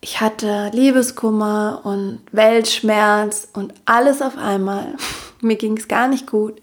ich 0.00 0.20
hatte 0.20 0.70
Liebeskummer 0.72 1.80
und 1.84 2.20
Weltschmerz 2.30 3.48
und 3.54 3.72
alles 3.86 4.20
auf 4.20 4.36
einmal. 4.36 4.94
Mir 5.40 5.56
ging 5.56 5.76
es 5.76 5.88
gar 5.88 6.08
nicht 6.08 6.26
gut. 6.26 6.60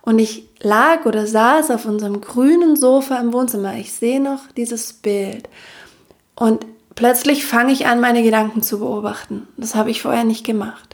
Und 0.00 0.18
ich 0.18 0.48
lag 0.60 1.06
oder 1.06 1.26
saß 1.26 1.70
auf 1.70 1.84
unserem 1.84 2.20
grünen 2.20 2.74
Sofa 2.76 3.16
im 3.18 3.32
Wohnzimmer. 3.32 3.74
Ich 3.76 3.92
sehe 3.92 4.20
noch 4.20 4.40
dieses 4.56 4.92
Bild. 4.94 5.48
Und 6.34 6.66
plötzlich 6.96 7.46
fange 7.46 7.72
ich 7.72 7.86
an, 7.86 8.00
meine 8.00 8.24
Gedanken 8.24 8.62
zu 8.62 8.80
beobachten. 8.80 9.46
Das 9.56 9.76
habe 9.76 9.90
ich 9.90 10.02
vorher 10.02 10.24
nicht 10.24 10.44
gemacht. 10.44 10.91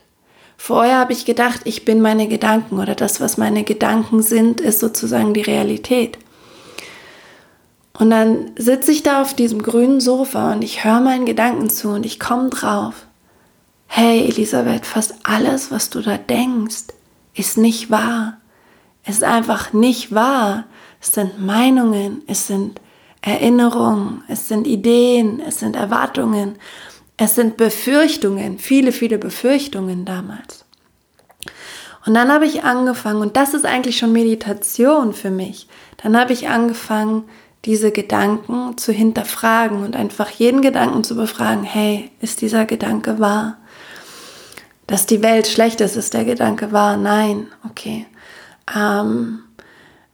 Vorher 0.60 0.98
habe 0.98 1.12
ich 1.12 1.24
gedacht, 1.24 1.60
ich 1.64 1.84
bin 1.84 2.02
meine 2.02 2.28
Gedanken 2.28 2.80
oder 2.80 2.96
das, 2.96 3.20
was 3.20 3.38
meine 3.38 3.62
Gedanken 3.62 4.22
sind, 4.22 4.60
ist 4.60 4.80
sozusagen 4.80 5.32
die 5.32 5.40
Realität. 5.40 6.18
Und 7.98 8.10
dann 8.10 8.50
sitze 8.56 8.92
ich 8.92 9.02
da 9.02 9.22
auf 9.22 9.34
diesem 9.34 9.62
grünen 9.62 10.00
Sofa 10.00 10.52
und 10.52 10.62
ich 10.62 10.84
höre 10.84 11.00
meinen 11.00 11.26
Gedanken 11.26 11.70
zu 11.70 11.90
und 11.90 12.04
ich 12.04 12.20
komme 12.20 12.50
drauf. 12.50 13.06
Hey 13.86 14.26
Elisabeth, 14.26 14.84
fast 14.84 15.14
alles, 15.22 15.70
was 15.70 15.90
du 15.90 16.02
da 16.02 16.18
denkst, 16.18 16.88
ist 17.34 17.56
nicht 17.56 17.90
wahr. 17.90 18.36
Ist 19.06 19.24
einfach 19.24 19.72
nicht 19.72 20.12
wahr. 20.12 20.64
Es 21.00 21.12
sind 21.12 21.40
Meinungen, 21.40 22.22
es 22.26 22.48
sind 22.48 22.80
Erinnerungen, 23.22 24.22
es 24.28 24.48
sind 24.48 24.66
Ideen, 24.66 25.40
es 25.40 25.60
sind 25.60 25.76
Erwartungen. 25.76 26.56
Es 27.18 27.34
sind 27.34 27.56
Befürchtungen, 27.56 28.58
viele, 28.58 28.92
viele 28.92 29.18
Befürchtungen 29.18 30.04
damals. 30.04 30.64
Und 32.06 32.14
dann 32.14 32.32
habe 32.32 32.46
ich 32.46 32.64
angefangen, 32.64 33.20
und 33.20 33.36
das 33.36 33.52
ist 33.54 33.66
eigentlich 33.66 33.98
schon 33.98 34.12
Meditation 34.12 35.12
für 35.12 35.30
mich, 35.30 35.68
dann 36.02 36.16
habe 36.16 36.32
ich 36.32 36.48
angefangen, 36.48 37.24
diese 37.64 37.90
Gedanken 37.90 38.78
zu 38.78 38.92
hinterfragen 38.92 39.84
und 39.84 39.96
einfach 39.96 40.30
jeden 40.30 40.62
Gedanken 40.62 41.02
zu 41.02 41.16
befragen, 41.16 41.64
hey, 41.64 42.10
ist 42.20 42.40
dieser 42.40 42.64
Gedanke 42.64 43.18
wahr? 43.18 43.58
Dass 44.86 45.04
die 45.04 45.22
Welt 45.22 45.48
schlecht 45.48 45.80
ist, 45.80 45.96
ist 45.96 46.14
der 46.14 46.24
Gedanke 46.24 46.70
wahr? 46.72 46.96
Nein, 46.96 47.48
okay. 47.68 48.06
Ähm, 48.74 49.40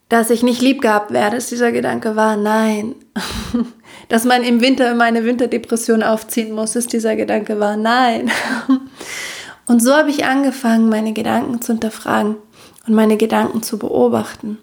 dass 0.09 0.31
ich 0.31 0.43
nicht 0.43 0.63
lieb 0.63 0.81
gehabt 0.81 1.13
werde, 1.13 1.37
ist 1.37 1.51
dieser 1.51 1.71
Gedanke 1.71 2.17
wahr? 2.17 2.37
Nein. 2.37 2.95
dass 4.09 4.25
man 4.25 4.43
im 4.43 4.61
Winter 4.61 4.91
immer 4.91 5.05
eine 5.05 5.25
Winterdepression 5.25 6.03
aufziehen 6.03 6.55
muss, 6.55 6.77
ist 6.77 6.93
dieser 6.93 7.17
Gedanke 7.17 7.61
wahr? 7.61 7.77
Nein. 7.77 8.31
Und 9.67 9.83
so 9.83 9.95
habe 9.95 10.11
ich 10.11 10.25
angefangen, 10.25 10.89
meine 10.89 11.13
Gedanken 11.13 11.61
zu 11.63 11.73
hinterfragen 11.73 12.37
und 12.87 12.95
meine 12.95 13.17
Gedanken 13.17 13.63
zu 13.63 13.79
beobachten. 13.79 14.59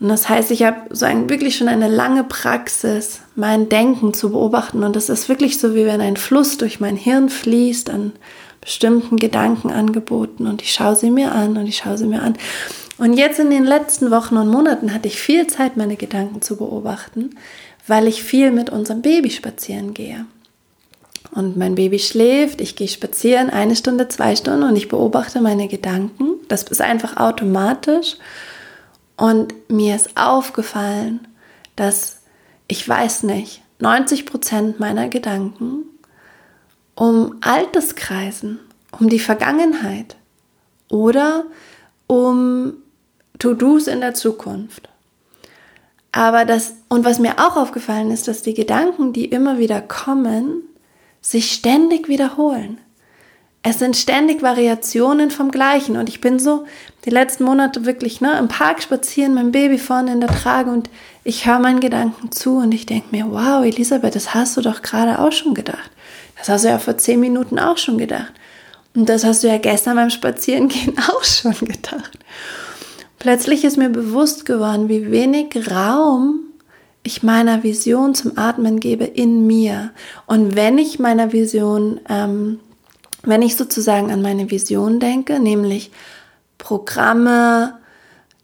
Und 0.00 0.08
das 0.08 0.28
heißt, 0.28 0.50
ich 0.50 0.62
habe 0.62 0.78
so 0.90 1.06
ein, 1.06 1.28
wirklich 1.28 1.56
schon 1.56 1.68
eine 1.68 1.88
lange 1.88 2.24
Praxis, 2.24 3.20
mein 3.36 3.68
Denken 3.68 4.12
zu 4.14 4.30
beobachten. 4.30 4.82
Und 4.82 4.96
das 4.96 5.08
ist 5.08 5.28
wirklich 5.28 5.58
so, 5.58 5.74
wie 5.74 5.86
wenn 5.86 6.00
ein 6.00 6.16
Fluss 6.16 6.56
durch 6.56 6.80
mein 6.80 6.96
Hirn 6.96 7.28
fließt 7.28 7.90
an 7.90 8.12
bestimmten 8.60 9.18
Gedankenangeboten. 9.18 10.46
Und 10.46 10.62
ich 10.62 10.72
schaue 10.72 10.96
sie 10.96 11.10
mir 11.10 11.32
an 11.32 11.56
und 11.56 11.66
ich 11.66 11.76
schaue 11.78 11.98
sie 11.98 12.06
mir 12.06 12.22
an. 12.22 12.36
Und 12.98 13.14
jetzt 13.14 13.40
in 13.40 13.50
den 13.50 13.64
letzten 13.64 14.10
Wochen 14.10 14.36
und 14.36 14.48
Monaten 14.48 14.94
hatte 14.94 15.08
ich 15.08 15.20
viel 15.20 15.46
Zeit, 15.46 15.76
meine 15.76 15.96
Gedanken 15.96 16.42
zu 16.42 16.56
beobachten, 16.56 17.30
weil 17.86 18.06
ich 18.06 18.22
viel 18.22 18.50
mit 18.50 18.70
unserem 18.70 19.02
Baby 19.02 19.30
spazieren 19.30 19.94
gehe. 19.94 20.26
Und 21.32 21.56
mein 21.56 21.74
Baby 21.74 21.98
schläft, 21.98 22.60
ich 22.60 22.76
gehe 22.76 22.86
spazieren, 22.86 23.50
eine 23.50 23.74
Stunde, 23.74 24.06
zwei 24.08 24.36
Stunden 24.36 24.62
und 24.62 24.76
ich 24.76 24.88
beobachte 24.88 25.40
meine 25.40 25.66
Gedanken. 25.66 26.34
Das 26.48 26.62
ist 26.62 26.80
einfach 26.80 27.16
automatisch. 27.16 28.16
Und 29.16 29.52
mir 29.68 29.96
ist 29.96 30.16
aufgefallen, 30.16 31.26
dass 31.74 32.18
ich 32.68 32.88
weiß 32.88 33.24
nicht, 33.24 33.62
90 33.80 34.26
Prozent 34.26 34.80
meiner 34.80 35.08
Gedanken 35.08 35.84
um 36.94 37.36
Altes 37.40 37.96
kreisen, 37.96 38.60
um 38.98 39.08
die 39.08 39.18
Vergangenheit 39.18 40.16
oder 40.88 41.44
um 42.06 42.74
To-Dos 43.38 43.86
in 43.86 44.00
der 44.00 44.14
Zukunft. 44.14 44.88
Aber 46.12 46.44
das, 46.44 46.74
und 46.88 47.04
was 47.04 47.18
mir 47.18 47.38
auch 47.38 47.56
aufgefallen 47.56 48.10
ist, 48.10 48.28
dass 48.28 48.42
die 48.42 48.54
Gedanken, 48.54 49.12
die 49.12 49.24
immer 49.24 49.58
wieder 49.58 49.80
kommen, 49.80 50.62
sich 51.20 51.52
ständig 51.52 52.08
wiederholen. 52.08 52.78
Es 53.66 53.78
sind 53.78 53.96
ständig 53.96 54.42
Variationen 54.42 55.30
vom 55.30 55.50
Gleichen. 55.50 55.96
Und 55.96 56.10
ich 56.10 56.20
bin 56.20 56.38
so 56.38 56.66
die 57.06 57.10
letzten 57.10 57.44
Monate 57.44 57.86
wirklich 57.86 58.20
ne, 58.20 58.38
im 58.38 58.46
Park 58.46 58.82
spazieren, 58.82 59.34
mein 59.34 59.52
Baby 59.52 59.78
vorne 59.78 60.12
in 60.12 60.20
der 60.20 60.28
Trage 60.28 60.70
und 60.70 60.90
ich 61.24 61.46
höre 61.46 61.58
meinen 61.58 61.80
Gedanken 61.80 62.30
zu 62.30 62.58
und 62.58 62.72
ich 62.72 62.84
denke 62.84 63.08
mir, 63.10 63.26
wow, 63.30 63.64
Elisabeth, 63.64 64.14
das 64.14 64.34
hast 64.34 64.56
du 64.58 64.60
doch 64.60 64.82
gerade 64.82 65.18
auch 65.18 65.32
schon 65.32 65.54
gedacht. 65.54 65.90
Das 66.38 66.50
hast 66.50 66.64
du 66.64 66.68
ja 66.68 66.78
vor 66.78 66.98
zehn 66.98 67.18
Minuten 67.18 67.58
auch 67.58 67.78
schon 67.78 67.96
gedacht. 67.96 68.32
Und 68.94 69.08
das 69.08 69.24
hast 69.24 69.42
du 69.42 69.48
ja 69.48 69.56
gestern 69.56 69.96
beim 69.96 70.10
Spazierengehen 70.10 70.96
auch 71.10 71.24
schon 71.24 71.54
gedacht. 71.58 72.18
Plötzlich 73.18 73.64
ist 73.64 73.78
mir 73.78 73.88
bewusst 73.88 74.44
geworden, 74.44 74.88
wie 74.88 75.10
wenig 75.10 75.70
Raum 75.70 76.40
ich 77.02 77.22
meiner 77.22 77.62
Vision 77.62 78.14
zum 78.14 78.38
Atmen 78.38 78.80
gebe 78.80 79.04
in 79.04 79.46
mir. 79.46 79.92
Und 80.26 80.56
wenn 80.56 80.78
ich 80.78 80.98
meiner 80.98 81.32
Vision, 81.32 82.00
ähm, 82.08 82.58
wenn 83.22 83.42
ich 83.42 83.56
sozusagen 83.56 84.10
an 84.10 84.22
meine 84.22 84.50
Vision 84.50 85.00
denke, 85.00 85.38
nämlich 85.38 85.90
Programme, 86.56 87.74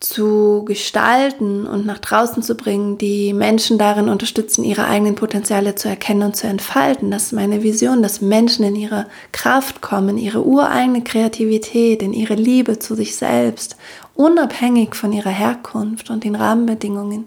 zu 0.00 0.64
gestalten 0.64 1.66
und 1.66 1.84
nach 1.84 1.98
draußen 1.98 2.42
zu 2.42 2.54
bringen, 2.54 2.96
die 2.96 3.34
Menschen 3.34 3.76
darin 3.76 4.08
unterstützen, 4.08 4.64
ihre 4.64 4.86
eigenen 4.86 5.14
Potenziale 5.14 5.74
zu 5.74 5.88
erkennen 5.88 6.22
und 6.22 6.36
zu 6.36 6.46
entfalten. 6.46 7.10
Das 7.10 7.24
ist 7.24 7.32
meine 7.32 7.62
Vision, 7.62 8.02
dass 8.02 8.22
Menschen 8.22 8.64
in 8.64 8.76
ihre 8.76 9.06
Kraft 9.32 9.82
kommen, 9.82 10.16
ihre 10.16 10.42
ureigene 10.42 11.04
Kreativität, 11.04 12.02
in 12.02 12.14
ihre 12.14 12.34
Liebe 12.34 12.78
zu 12.78 12.94
sich 12.94 13.14
selbst, 13.14 13.76
unabhängig 14.14 14.94
von 14.94 15.12
ihrer 15.12 15.30
Herkunft 15.30 16.08
und 16.08 16.24
den 16.24 16.34
Rahmenbedingungen. 16.34 17.26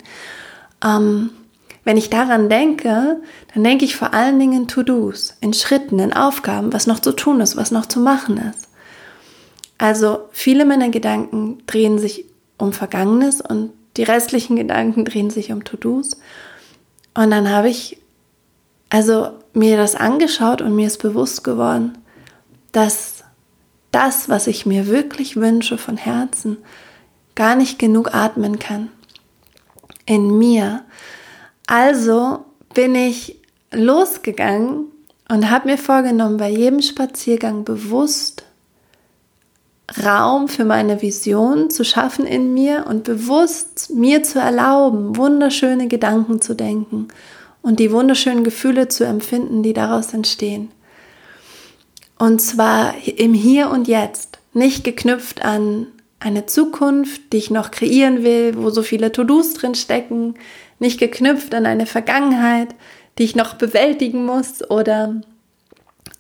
Ähm, 0.83 1.29
wenn 1.83 1.97
ich 1.97 2.09
daran 2.09 2.49
denke, 2.49 3.21
dann 3.53 3.63
denke 3.63 3.85
ich 3.85 3.95
vor 3.95 4.15
allen 4.15 4.39
Dingen 4.39 4.63
in 4.63 4.67
To-Dos, 4.67 5.35
in 5.41 5.53
Schritten, 5.53 5.99
in 5.99 6.13
Aufgaben, 6.13 6.73
was 6.73 6.87
noch 6.87 6.99
zu 6.99 7.11
tun 7.11 7.39
ist, 7.39 7.55
was 7.55 7.69
noch 7.69 7.85
zu 7.85 7.99
machen 7.99 8.37
ist. 8.37 8.67
Also 9.77 10.21
viele 10.31 10.65
meiner 10.65 10.89
Gedanken 10.89 11.61
drehen 11.67 11.99
sich 11.99 12.25
um 12.57 12.73
Vergangenes 12.73 13.41
und 13.41 13.71
die 13.97 14.03
restlichen 14.03 14.55
Gedanken 14.55 15.05
drehen 15.05 15.29
sich 15.29 15.51
um 15.51 15.63
To-Dos. 15.63 16.17
Und 17.13 17.31
dann 17.31 17.49
habe 17.49 17.69
ich 17.69 17.99
also 18.89 19.31
mir 19.53 19.77
das 19.77 19.95
angeschaut 19.95 20.61
und 20.61 20.75
mir 20.75 20.87
ist 20.87 21.01
bewusst 21.01 21.43
geworden, 21.43 21.97
dass 22.71 23.23
das, 23.91 24.29
was 24.29 24.47
ich 24.47 24.65
mir 24.65 24.87
wirklich 24.87 25.35
wünsche 25.35 25.77
von 25.77 25.97
Herzen, 25.97 26.57
gar 27.35 27.55
nicht 27.55 27.79
genug 27.79 28.13
atmen 28.13 28.59
kann 28.59 28.89
in 30.05 30.37
mir. 30.37 30.83
Also 31.67 32.45
bin 32.73 32.95
ich 32.95 33.39
losgegangen 33.71 34.85
und 35.29 35.49
habe 35.49 35.69
mir 35.69 35.77
vorgenommen, 35.77 36.37
bei 36.37 36.49
jedem 36.49 36.81
Spaziergang 36.81 37.63
bewusst 37.63 38.43
Raum 40.03 40.47
für 40.47 40.63
meine 40.63 41.01
Vision 41.01 41.69
zu 41.69 41.83
schaffen 41.83 42.25
in 42.25 42.53
mir 42.53 42.85
und 42.87 43.03
bewusst 43.03 43.91
mir 43.93 44.23
zu 44.23 44.39
erlauben, 44.39 45.17
wunderschöne 45.17 45.87
Gedanken 45.87 46.41
zu 46.41 46.53
denken 46.53 47.09
und 47.61 47.79
die 47.79 47.91
wunderschönen 47.91 48.43
Gefühle 48.43 48.87
zu 48.87 49.05
empfinden, 49.05 49.61
die 49.61 49.73
daraus 49.73 50.13
entstehen. 50.13 50.71
Und 52.17 52.41
zwar 52.41 52.95
im 53.05 53.33
Hier 53.33 53.69
und 53.69 53.87
Jetzt, 53.87 54.39
nicht 54.53 54.83
geknüpft 54.83 55.43
an 55.43 55.87
eine 56.19 56.45
Zukunft, 56.45 57.33
die 57.33 57.37
ich 57.37 57.51
noch 57.51 57.71
kreieren 57.71 58.23
will, 58.23 58.53
wo 58.55 58.69
so 58.69 58.81
viele 58.83 59.11
To-Dos 59.11 59.55
drin 59.55 59.75
stecken, 59.75 60.35
nicht 60.79 60.99
geknüpft 60.99 61.53
an 61.53 61.65
eine 61.65 61.85
Vergangenheit, 61.85 62.75
die 63.17 63.23
ich 63.23 63.35
noch 63.35 63.55
bewältigen 63.55 64.25
muss 64.25 64.69
oder 64.69 65.21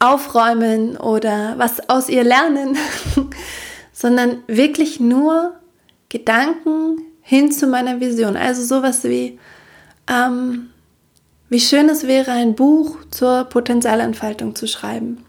aufräumen 0.03 0.97
oder 0.97 1.55
was 1.57 1.89
aus 1.89 2.09
ihr 2.09 2.23
lernen, 2.23 2.77
sondern 3.93 4.43
wirklich 4.47 4.99
nur 4.99 5.53
Gedanken 6.09 7.01
hin 7.21 7.51
zu 7.51 7.67
meiner 7.67 7.99
Vision. 7.99 8.35
Also 8.35 8.63
sowas 8.63 9.03
wie, 9.05 9.39
ähm, 10.11 10.69
wie 11.49 11.59
schön 11.59 11.89
es 11.89 12.05
wäre, 12.05 12.31
ein 12.31 12.55
Buch 12.55 12.97
zur 13.11 13.45
Potenzialentfaltung 13.45 14.55
zu 14.55 14.67
schreiben. 14.67 15.23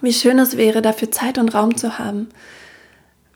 Wie 0.00 0.12
schön 0.12 0.38
es 0.38 0.56
wäre, 0.56 0.80
dafür 0.80 1.10
Zeit 1.10 1.38
und 1.38 1.54
Raum 1.54 1.76
zu 1.76 1.98
haben. 1.98 2.28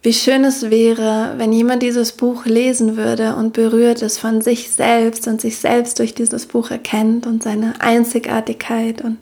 Wie 0.05 0.13
schön 0.13 0.45
es 0.45 0.71
wäre, 0.71 1.35
wenn 1.37 1.53
jemand 1.53 1.83
dieses 1.83 2.13
Buch 2.13 2.45
lesen 2.45 2.97
würde 2.97 3.37
und 3.37 3.53
berührt 3.53 4.03
es 4.03 4.19
von 4.19 4.41
sich 4.41 4.71
selbst 4.71 5.27
und 5.29 5.41
sich 5.41 5.59
selbst 5.59 5.99
durch 5.99 6.15
dieses 6.15 6.47
Buch 6.47 6.71
erkennt 6.71 7.27
und 7.27 7.43
seine 7.43 7.81
Einzigartigkeit 7.81 9.03
und 9.03 9.19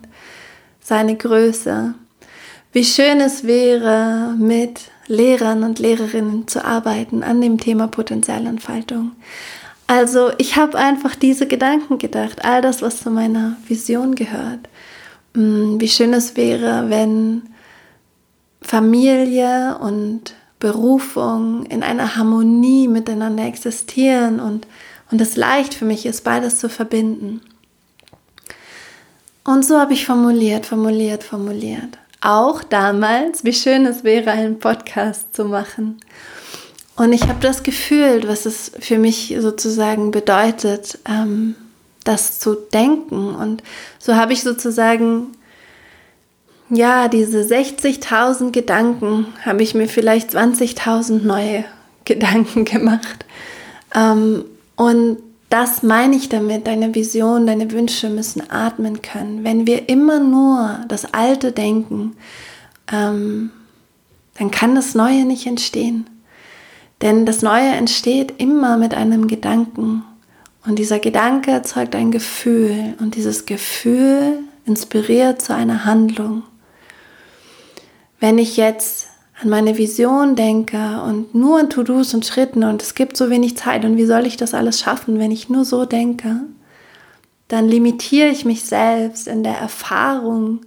seine 0.81 1.15
Größe. 1.15 1.93
Wie 2.73 2.85
schön 2.85 3.19
es 3.19 3.43
wäre, 3.43 4.33
mit 4.37 4.81
Lehrern 5.07 5.63
und 5.63 5.79
Lehrerinnen 5.79 6.47
zu 6.47 6.63
arbeiten 6.63 7.23
an 7.23 7.41
dem 7.41 7.59
Thema 7.59 7.87
Potenzialentfaltung. 7.87 9.11
Also 9.87 10.31
ich 10.37 10.55
habe 10.55 10.77
einfach 10.77 11.15
diese 11.15 11.47
Gedanken 11.47 11.97
gedacht, 11.97 12.45
all 12.45 12.61
das, 12.61 12.81
was 12.81 13.03
zu 13.03 13.11
meiner 13.11 13.57
Vision 13.67 14.15
gehört. 14.15 14.69
Mm, 15.33 15.81
wie 15.81 15.89
schön 15.89 16.13
es 16.13 16.37
wäre, 16.37 16.89
wenn 16.89 17.43
Familie 18.61 19.77
und 19.79 20.33
Berufung 20.59 21.65
in 21.65 21.83
einer 21.83 22.15
Harmonie 22.15 22.87
miteinander 22.87 23.43
existieren 23.43 24.39
und, 24.39 24.65
und 25.11 25.19
es 25.19 25.35
leicht 25.35 25.73
für 25.73 25.85
mich 25.85 26.05
ist, 26.05 26.23
beides 26.23 26.59
zu 26.59 26.69
verbinden. 26.69 27.41
Und 29.43 29.65
so 29.65 29.79
habe 29.79 29.93
ich 29.93 30.05
formuliert, 30.05 30.65
formuliert, 30.65 31.23
formuliert. 31.23 31.97
Auch 32.21 32.63
damals, 32.63 33.43
wie 33.43 33.53
schön 33.53 33.85
es 33.85 34.03
wäre, 34.03 34.31
einen 34.31 34.59
Podcast 34.59 35.35
zu 35.35 35.45
machen. 35.45 35.99
Und 36.95 37.13
ich 37.13 37.23
habe 37.23 37.39
das 37.39 37.63
gefühlt, 37.63 38.27
was 38.27 38.45
es 38.45 38.71
für 38.79 38.99
mich 38.99 39.35
sozusagen 39.39 40.11
bedeutet, 40.11 40.99
ähm, 41.09 41.55
das 42.03 42.39
zu 42.39 42.53
denken. 42.53 43.33
Und 43.33 43.63
so 43.97 44.15
habe 44.15 44.33
ich 44.33 44.43
sozusagen, 44.43 45.31
ja, 46.69 47.07
diese 47.07 47.41
60.000 47.41 48.51
Gedanken, 48.51 49.27
habe 49.43 49.63
ich 49.63 49.73
mir 49.73 49.87
vielleicht 49.87 50.35
20.000 50.35 51.23
neue 51.23 51.65
Gedanken 52.05 52.65
gemacht. 52.65 53.25
Ähm, 53.95 54.45
und 54.75 55.17
das 55.51 55.83
meine 55.83 56.15
ich 56.15 56.29
damit, 56.29 56.65
deine 56.65 56.95
Vision, 56.95 57.45
deine 57.45 57.71
Wünsche 57.71 58.09
müssen 58.09 58.49
atmen 58.49 59.01
können. 59.01 59.43
Wenn 59.43 59.67
wir 59.67 59.89
immer 59.89 60.19
nur 60.19 60.79
das 60.87 61.13
Alte 61.13 61.51
denken, 61.51 62.15
ähm, 62.91 63.51
dann 64.39 64.49
kann 64.49 64.75
das 64.75 64.95
Neue 64.95 65.25
nicht 65.25 65.45
entstehen. 65.45 66.09
Denn 67.01 67.25
das 67.25 67.41
Neue 67.41 67.67
entsteht 67.67 68.35
immer 68.37 68.77
mit 68.77 68.93
einem 68.93 69.27
Gedanken. 69.27 70.03
Und 70.65 70.79
dieser 70.79 70.99
Gedanke 70.99 71.51
erzeugt 71.51 71.95
ein 71.95 72.11
Gefühl. 72.11 72.95
Und 72.99 73.15
dieses 73.15 73.45
Gefühl 73.45 74.39
inspiriert 74.65 75.41
zu 75.41 75.53
einer 75.53 75.83
Handlung. 75.83 76.43
Wenn 78.21 78.37
ich 78.37 78.55
jetzt 78.55 79.10
an 79.41 79.49
meine 79.49 79.77
Vision 79.77 80.35
denke 80.35 81.01
und 81.07 81.33
nur 81.33 81.59
an 81.59 81.69
To-Dos 81.69 82.13
und 82.13 82.25
Schritten 82.25 82.63
und 82.63 82.81
es 82.81 82.93
gibt 82.93 83.17
so 83.17 83.29
wenig 83.29 83.57
Zeit 83.57 83.83
und 83.85 83.97
wie 83.97 84.05
soll 84.05 84.27
ich 84.27 84.37
das 84.37 84.53
alles 84.53 84.79
schaffen, 84.79 85.17
wenn 85.17 85.31
ich 85.31 85.49
nur 85.49 85.65
so 85.65 85.85
denke, 85.85 86.41
dann 87.47 87.67
limitiere 87.67 88.29
ich 88.29 88.45
mich 88.45 88.63
selbst 88.63 89.27
in 89.27 89.43
der 89.43 89.57
Erfahrung 89.57 90.61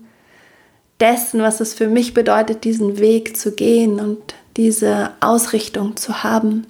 dessen, 0.98 1.40
was 1.40 1.60
es 1.60 1.72
für 1.72 1.86
mich 1.86 2.14
bedeutet, 2.14 2.64
diesen 2.64 2.98
Weg 2.98 3.36
zu 3.36 3.52
gehen 3.52 4.00
und 4.00 4.18
diese 4.56 5.10
Ausrichtung 5.20 5.96
zu 5.96 6.22
haben. 6.22 6.66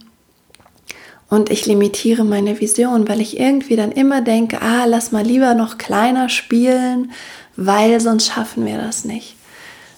Und 1.31 1.51
ich 1.51 1.67
limitiere 1.67 2.25
meine 2.25 2.61
Vision, 2.61 3.09
weil 3.09 3.21
ich 3.21 3.41
irgendwie 3.41 3.77
dann 3.77 3.93
immer 3.93 4.21
denke, 4.21 4.61
ah, 4.63 4.85
lass 4.85 5.11
mal 5.11 5.25
lieber 5.25 5.55
noch 5.55 5.79
kleiner 5.79 6.29
spielen, 6.29 7.13
weil 7.57 7.99
sonst 7.99 8.27
schaffen 8.27 8.67
wir 8.67 8.77
das 8.77 9.05
nicht. 9.05 9.37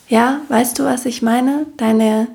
Ja, 0.08 0.40
weißt 0.48 0.78
du, 0.78 0.84
was 0.84 1.04
ich 1.04 1.22
meine? 1.22 1.66
Deine, 1.76 2.28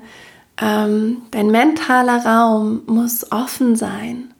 ähm, 0.60 1.22
dein 1.30 1.46
mentaler 1.48 2.24
Raum 2.24 2.82
muss 2.86 3.32
offen 3.32 3.76
sein 3.76 4.34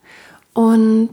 und 0.53 1.09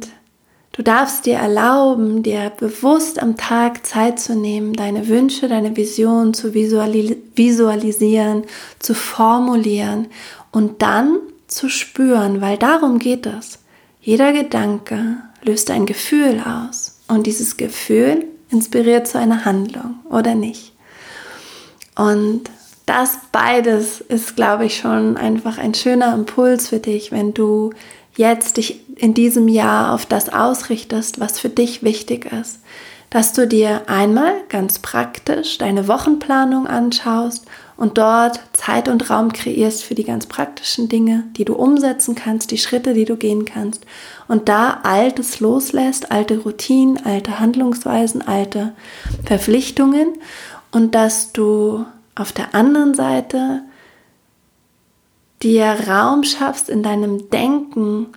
du 0.72 0.82
darfst 0.82 1.24
dir 1.24 1.36
erlauben, 1.36 2.22
dir 2.22 2.50
bewusst 2.50 3.22
am 3.22 3.36
Tag 3.36 3.86
Zeit 3.86 4.20
zu 4.20 4.34
nehmen, 4.34 4.74
deine 4.74 5.08
Wünsche, 5.08 5.48
deine 5.48 5.76
Vision 5.76 6.34
zu 6.34 6.52
visualis 6.52 7.16
visualisieren, 7.34 8.44
zu 8.78 8.94
formulieren 8.94 10.08
und 10.52 10.82
dann 10.82 11.16
zu 11.46 11.70
spüren, 11.70 12.42
weil 12.42 12.58
darum 12.58 12.98
geht 12.98 13.24
es. 13.24 13.60
Jeder 14.02 14.32
Gedanke 14.32 15.16
löst 15.42 15.70
ein 15.70 15.86
Gefühl 15.86 16.42
aus 16.44 17.00
und 17.08 17.26
dieses 17.26 17.56
Gefühl 17.56 18.26
inspiriert 18.50 19.06
zu 19.06 19.18
einer 19.18 19.46
Handlung 19.46 20.00
oder 20.10 20.34
nicht. 20.34 20.69
Und 22.00 22.44
das 22.86 23.18
beides 23.30 24.00
ist, 24.00 24.34
glaube 24.34 24.64
ich, 24.64 24.78
schon 24.78 25.18
einfach 25.18 25.58
ein 25.58 25.74
schöner 25.74 26.14
Impuls 26.14 26.68
für 26.68 26.78
dich, 26.78 27.12
wenn 27.12 27.34
du 27.34 27.74
jetzt 28.16 28.56
dich 28.56 28.80
in 28.96 29.12
diesem 29.12 29.48
Jahr 29.48 29.92
auf 29.92 30.06
das 30.06 30.30
ausrichtest, 30.30 31.20
was 31.20 31.38
für 31.38 31.50
dich 31.50 31.82
wichtig 31.82 32.32
ist. 32.32 32.60
Dass 33.10 33.34
du 33.34 33.46
dir 33.46 33.82
einmal 33.86 34.32
ganz 34.48 34.78
praktisch 34.78 35.58
deine 35.58 35.88
Wochenplanung 35.88 36.66
anschaust 36.66 37.44
und 37.76 37.98
dort 37.98 38.40
Zeit 38.52 38.88
und 38.88 39.10
Raum 39.10 39.32
kreierst 39.32 39.82
für 39.84 39.94
die 39.94 40.04
ganz 40.04 40.26
praktischen 40.26 40.88
Dinge, 40.88 41.24
die 41.36 41.44
du 41.44 41.54
umsetzen 41.54 42.14
kannst, 42.14 42.50
die 42.50 42.58
Schritte, 42.58 42.94
die 42.94 43.04
du 43.04 43.16
gehen 43.16 43.44
kannst. 43.44 43.84
Und 44.28 44.48
da 44.48 44.80
Altes 44.84 45.40
loslässt, 45.40 46.12
alte 46.12 46.38
Routinen, 46.38 47.04
alte 47.04 47.40
Handlungsweisen, 47.40 48.20
alte 48.20 48.72
Verpflichtungen 49.24 50.08
und 50.72 50.94
dass 50.94 51.32
du 51.32 51.84
auf 52.14 52.32
der 52.32 52.54
anderen 52.54 52.94
Seite 52.94 53.62
dir 55.42 55.76
Raum 55.88 56.22
schaffst 56.22 56.68
in 56.68 56.82
deinem 56.82 57.30
Denken 57.30 58.08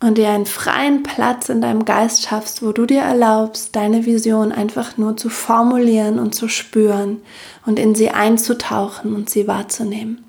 und 0.00 0.18
dir 0.18 0.30
einen 0.30 0.46
freien 0.46 1.04
Platz 1.04 1.48
in 1.48 1.60
deinem 1.60 1.84
Geist 1.84 2.22
schaffst, 2.22 2.62
wo 2.62 2.72
du 2.72 2.86
dir 2.86 3.02
erlaubst, 3.02 3.76
deine 3.76 4.04
Vision 4.04 4.50
einfach 4.50 4.96
nur 4.96 5.16
zu 5.16 5.28
formulieren 5.28 6.18
und 6.18 6.34
zu 6.34 6.48
spüren 6.48 7.22
und 7.66 7.78
in 7.78 7.94
sie 7.94 8.10
einzutauchen 8.10 9.14
und 9.14 9.30
sie 9.30 9.46
wahrzunehmen. 9.46 10.24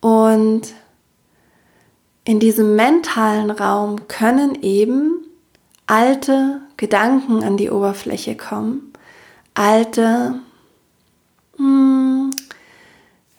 Und 0.00 0.74
in 2.24 2.40
diesem 2.40 2.76
mentalen 2.76 3.50
Raum 3.50 4.06
können 4.06 4.62
eben 4.62 5.24
alte 5.86 6.60
Gedanken 6.76 7.42
an 7.42 7.56
die 7.56 7.70
Oberfläche 7.70 8.36
kommen, 8.36 8.89
alte, 9.54 10.40
mh, 11.56 11.58
hm, 11.58 12.30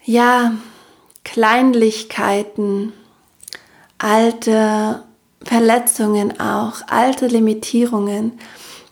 ja, 0.04 0.54
Kleinlichkeiten, 1.24 2.94
alte 3.98 5.04
Verletzungen 5.44 6.40
auch, 6.40 6.82
alte 6.88 7.28
Limitierungen. 7.28 8.34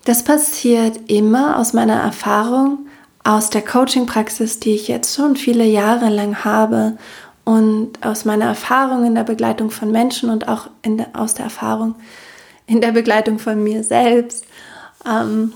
Das 0.05 0.23
passiert 0.23 1.09
immer 1.09 1.57
aus 1.57 1.73
meiner 1.73 1.99
Erfahrung, 1.99 2.87
aus 3.23 3.49
der 3.49 3.63
Coaching-Praxis, 3.63 4.59
die 4.59 4.75
ich 4.75 4.87
jetzt 4.87 5.15
schon 5.15 5.35
viele 5.35 5.65
Jahre 5.65 6.09
lang 6.09 6.43
habe 6.43 6.97
und 7.43 8.05
aus 8.05 8.25
meiner 8.25 8.45
Erfahrung 8.45 9.05
in 9.05 9.15
der 9.15 9.23
Begleitung 9.23 9.71
von 9.71 9.91
Menschen 9.91 10.29
und 10.29 10.47
auch 10.47 10.67
der, 10.85 11.07
aus 11.13 11.33
der 11.33 11.45
Erfahrung 11.45 11.95
in 12.65 12.81
der 12.81 12.91
Begleitung 12.91 13.39
von 13.39 13.63
mir 13.63 13.83
selbst. 13.83 14.45
Ähm, 15.05 15.53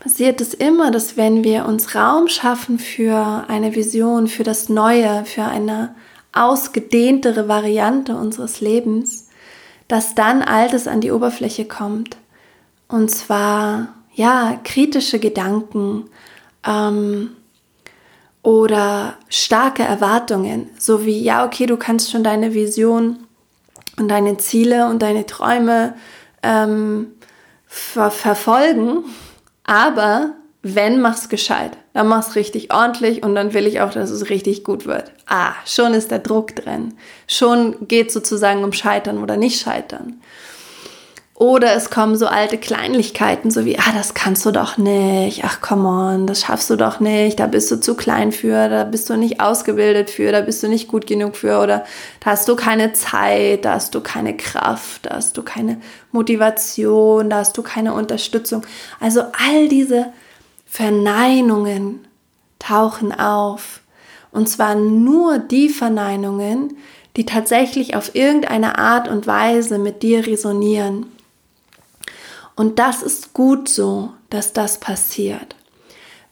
passiert 0.00 0.40
es 0.40 0.54
immer, 0.54 0.90
dass 0.90 1.16
wenn 1.16 1.44
wir 1.44 1.66
uns 1.66 1.94
Raum 1.94 2.26
schaffen 2.26 2.78
für 2.78 3.44
eine 3.48 3.76
Vision, 3.76 4.26
für 4.26 4.42
das 4.42 4.68
Neue, 4.68 5.24
für 5.26 5.44
eine 5.44 5.94
ausgedehntere 6.32 7.48
Variante 7.48 8.16
unseres 8.16 8.60
Lebens, 8.60 9.28
dass 9.88 10.14
dann 10.14 10.42
Altes 10.42 10.88
an 10.88 11.00
die 11.00 11.10
Oberfläche 11.10 11.66
kommt. 11.66 12.16
Und 12.88 13.10
zwar, 13.10 13.88
ja, 14.14 14.58
kritische 14.64 15.18
Gedanken 15.18 16.04
ähm, 16.66 17.30
oder 18.42 19.14
starke 19.28 19.82
Erwartungen, 19.82 20.70
so 20.78 21.04
wie, 21.04 21.20
ja, 21.20 21.44
okay, 21.44 21.66
du 21.66 21.76
kannst 21.76 22.10
schon 22.10 22.24
deine 22.24 22.54
Vision 22.54 23.18
und 23.98 24.08
deine 24.08 24.38
Ziele 24.38 24.88
und 24.88 25.02
deine 25.02 25.26
Träume 25.26 25.94
ähm, 26.42 27.08
ver 27.66 28.10
verfolgen, 28.10 29.04
aber 29.70 30.32
wenn, 30.62 31.00
mach's 31.00 31.28
gescheit. 31.28 31.78
Dann 31.92 32.08
mach's 32.08 32.34
richtig 32.34 32.74
ordentlich 32.74 33.22
und 33.22 33.36
dann 33.36 33.54
will 33.54 33.68
ich 33.68 33.80
auch, 33.80 33.92
dass 33.92 34.10
es 34.10 34.28
richtig 34.28 34.64
gut 34.64 34.84
wird. 34.84 35.12
Ah, 35.26 35.52
schon 35.64 35.94
ist 35.94 36.10
der 36.10 36.18
Druck 36.18 36.56
drin. 36.56 36.94
Schon 37.28 37.86
geht 37.86 38.10
sozusagen 38.10 38.64
um 38.64 38.72
Scheitern 38.72 39.22
oder 39.22 39.36
nicht 39.36 39.60
Scheitern. 39.60 40.20
Oder 41.40 41.74
es 41.74 41.88
kommen 41.88 42.16
so 42.16 42.26
alte 42.26 42.58
Kleinlichkeiten, 42.58 43.50
so 43.50 43.64
wie, 43.64 43.78
ah, 43.78 43.92
das 43.94 44.12
kannst 44.12 44.44
du 44.44 44.50
doch 44.50 44.76
nicht, 44.76 45.42
ach 45.42 45.62
come 45.62 45.88
on, 45.88 46.26
das 46.26 46.42
schaffst 46.42 46.68
du 46.68 46.76
doch 46.76 47.00
nicht, 47.00 47.40
da 47.40 47.46
bist 47.46 47.70
du 47.70 47.80
zu 47.80 47.94
klein 47.94 48.30
für, 48.30 48.68
da 48.68 48.84
bist 48.84 49.08
du 49.08 49.16
nicht 49.16 49.40
ausgebildet 49.40 50.10
für, 50.10 50.32
da 50.32 50.42
bist 50.42 50.62
du 50.62 50.68
nicht 50.68 50.86
gut 50.86 51.06
genug 51.06 51.36
für 51.36 51.58
oder 51.60 51.86
da 52.22 52.32
hast 52.32 52.46
du 52.46 52.56
keine 52.56 52.92
Zeit, 52.92 53.64
da 53.64 53.72
hast 53.72 53.94
du 53.94 54.02
keine 54.02 54.36
Kraft, 54.36 55.06
da 55.06 55.14
hast 55.14 55.34
du 55.38 55.42
keine 55.42 55.80
Motivation, 56.12 57.30
da 57.30 57.38
hast 57.38 57.56
du 57.56 57.62
keine 57.62 57.94
Unterstützung. 57.94 58.66
Also 59.00 59.22
all 59.22 59.68
diese 59.70 60.12
Verneinungen 60.66 62.06
tauchen 62.58 63.18
auf. 63.18 63.80
Und 64.30 64.50
zwar 64.50 64.74
nur 64.74 65.38
die 65.38 65.70
Verneinungen, 65.70 66.76
die 67.16 67.24
tatsächlich 67.24 67.96
auf 67.96 68.14
irgendeine 68.14 68.76
Art 68.76 69.08
und 69.08 69.26
Weise 69.26 69.78
mit 69.78 70.02
dir 70.02 70.26
resonieren. 70.26 71.06
Und 72.60 72.78
das 72.78 73.00
ist 73.00 73.32
gut 73.32 73.70
so, 73.70 74.10
dass 74.28 74.52
das 74.52 74.80
passiert. 74.80 75.56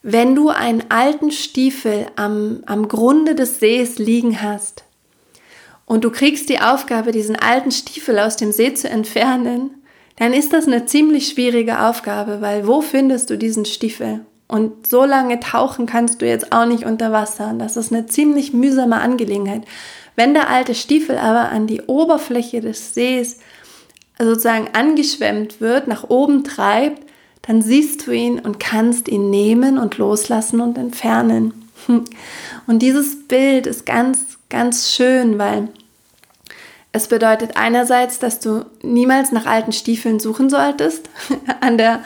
Wenn 0.03 0.35
du 0.35 0.51
einen 0.51 0.85
alten 0.91 1.31
Stiefel 1.31 2.05
am, 2.17 2.63
am 2.67 2.87
Grunde 2.87 3.35
des 3.35 3.61
Sees 3.61 3.99
liegen 3.99 4.43
hast 4.43 4.85
und 5.87 6.05
du 6.05 6.11
kriegst 6.11 6.51
die 6.51 6.61
Aufgabe, 6.61 7.13
diesen 7.13 7.35
alten 7.35 7.71
Stiefel 7.71 8.19
aus 8.19 8.37
dem 8.37 8.53
See 8.53 8.75
zu 8.75 8.91
entfernen, 8.91 9.71
dann 10.17 10.35
ist 10.35 10.53
das 10.53 10.67
eine 10.67 10.85
ziemlich 10.85 11.29
schwierige 11.29 11.81
Aufgabe, 11.81 12.43
weil 12.43 12.67
wo 12.67 12.83
findest 12.83 13.31
du 13.31 13.39
diesen 13.39 13.65
Stiefel? 13.65 14.21
Und 14.49 14.87
so 14.87 15.07
lange 15.07 15.41
tauchen 15.41 15.87
kannst 15.87 16.21
du 16.21 16.27
jetzt 16.27 16.53
auch 16.53 16.67
nicht 16.67 16.85
unter 16.85 17.11
Wasser. 17.11 17.55
Das 17.59 17.79
ist 17.79 17.91
eine 17.91 18.05
ziemlich 18.05 18.53
mühsame 18.53 19.01
Angelegenheit. 19.01 19.63
Wenn 20.15 20.35
der 20.35 20.51
alte 20.51 20.75
Stiefel 20.75 21.17
aber 21.17 21.49
an 21.49 21.67
die 21.67 21.81
Oberfläche 21.81 22.61
des 22.61 22.93
Sees 22.93 23.39
sozusagen 24.19 24.69
angeschwemmt 24.73 25.61
wird, 25.61 25.89
nach 25.89 26.09
oben 26.09 26.45
treibt, 26.45 27.03
dann 27.43 27.63
siehst 27.63 28.07
du 28.07 28.11
ihn 28.11 28.39
und 28.39 28.61
kannst 28.61 29.09
ihn 29.09 29.31
nehmen 29.31 29.79
und 29.79 29.97
loslassen 29.99 30.61
und 30.61 30.77
entfernen. 30.77 31.55
Und 32.67 32.81
dieses 32.81 33.27
Bild 33.27 33.67
ist 33.67 33.87
ganz, 33.87 34.39
ganz 34.51 34.93
schön, 34.93 35.39
weil 35.39 35.69
es 36.93 37.09
bedeutet 37.09 37.57
einerseits, 37.57 38.19
dass 38.19 38.41
du 38.41 38.65
niemals 38.83 39.33
nach 39.33 39.47
alten 39.47 39.73
Stiefeln 39.73 40.21
suchen 40.21 40.51
solltest 40.51 41.09
an 41.61 41.79
der, 41.79 42.03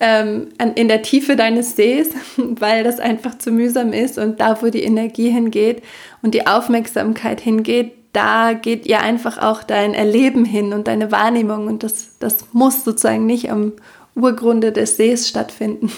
ähm, 0.00 0.48
an, 0.58 0.74
in 0.74 0.88
der 0.88 1.02
Tiefe 1.02 1.36
deines 1.36 1.76
Sees, 1.76 2.10
weil 2.36 2.84
das 2.84 3.00
einfach 3.00 3.36
zu 3.38 3.50
mühsam 3.50 3.92
ist 3.92 4.18
und 4.18 4.40
da, 4.40 4.62
wo 4.62 4.68
die 4.68 4.82
Energie 4.82 5.30
hingeht 5.30 5.82
und 6.22 6.34
die 6.34 6.46
Aufmerksamkeit 6.46 7.40
hingeht, 7.40 7.92
da 8.16 8.54
geht 8.54 8.86
ihr 8.86 9.00
einfach 9.00 9.38
auch 9.38 9.62
dein 9.62 9.92
Erleben 9.92 10.44
hin 10.44 10.72
und 10.72 10.88
deine 10.88 11.12
Wahrnehmung 11.12 11.66
und 11.66 11.82
das, 11.82 12.18
das 12.18 12.46
muss 12.52 12.82
sozusagen 12.82 13.26
nicht 13.26 13.50
am 13.50 13.74
Urgrunde 14.14 14.72
des 14.72 14.96
Sees 14.96 15.28
stattfinden. 15.28 15.90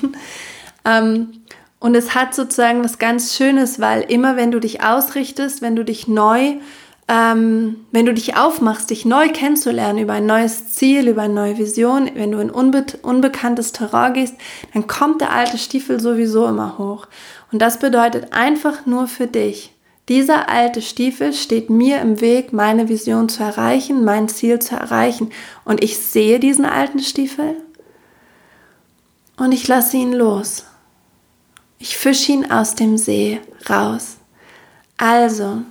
ähm, 0.84 1.28
und 1.78 1.94
es 1.94 2.16
hat 2.16 2.34
sozusagen 2.34 2.82
was 2.82 2.98
ganz 2.98 3.36
Schönes, 3.36 3.78
weil 3.78 4.02
immer 4.02 4.36
wenn 4.36 4.50
du 4.50 4.58
dich 4.58 4.82
ausrichtest, 4.82 5.62
wenn 5.62 5.76
du 5.76 5.84
dich 5.84 6.08
neu, 6.08 6.56
ähm, 7.06 7.76
wenn 7.92 8.04
du 8.04 8.12
dich 8.12 8.36
aufmachst, 8.36 8.90
dich 8.90 9.04
neu 9.04 9.28
kennenzulernen 9.28 10.00
über 10.00 10.14
ein 10.14 10.26
neues 10.26 10.74
Ziel, 10.74 11.06
über 11.06 11.22
eine 11.22 11.34
neue 11.34 11.56
Vision, 11.56 12.10
wenn 12.14 12.32
du 12.32 12.40
in 12.40 12.50
unbe 12.50 12.84
unbekanntes 13.02 13.70
Terrain 13.70 14.12
gehst, 14.12 14.34
dann 14.74 14.88
kommt 14.88 15.20
der 15.20 15.32
alte 15.32 15.56
Stiefel 15.56 16.00
sowieso 16.00 16.46
immer 16.48 16.78
hoch. 16.78 17.06
Und 17.52 17.62
das 17.62 17.78
bedeutet 17.78 18.32
einfach 18.32 18.86
nur 18.86 19.06
für 19.06 19.28
dich, 19.28 19.72
dieser 20.08 20.48
alte 20.48 20.80
Stiefel 20.80 21.34
steht 21.34 21.68
mir 21.68 22.00
im 22.00 22.20
Weg, 22.20 22.52
meine 22.52 22.88
Vision 22.88 23.28
zu 23.28 23.42
erreichen, 23.42 24.04
mein 24.04 24.28
Ziel 24.28 24.58
zu 24.58 24.74
erreichen. 24.74 25.30
Und 25.64 25.84
ich 25.84 25.98
sehe 25.98 26.40
diesen 26.40 26.64
alten 26.64 27.00
Stiefel 27.00 27.56
und 29.36 29.52
ich 29.52 29.68
lasse 29.68 29.98
ihn 29.98 30.12
los. 30.12 30.64
Ich 31.78 31.96
fische 31.96 32.32
ihn 32.32 32.50
aus 32.50 32.74
dem 32.74 32.96
See 32.96 33.40
raus. 33.68 34.16
Also, 34.96 35.62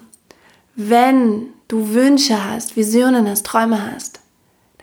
wenn 0.75 1.49
du 1.67 1.93
Wünsche 1.93 2.45
hast, 2.45 2.77
Visionen 2.77 3.27
hast, 3.27 3.45
Träume 3.45 3.91
hast, 3.91 4.21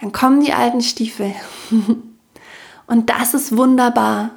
dann 0.00 0.12
kommen 0.12 0.44
die 0.44 0.52
alten 0.52 0.82
Stiefel. 0.82 1.32
und 2.86 3.08
das 3.08 3.32
ist 3.32 3.56
wunderbar, 3.56 4.30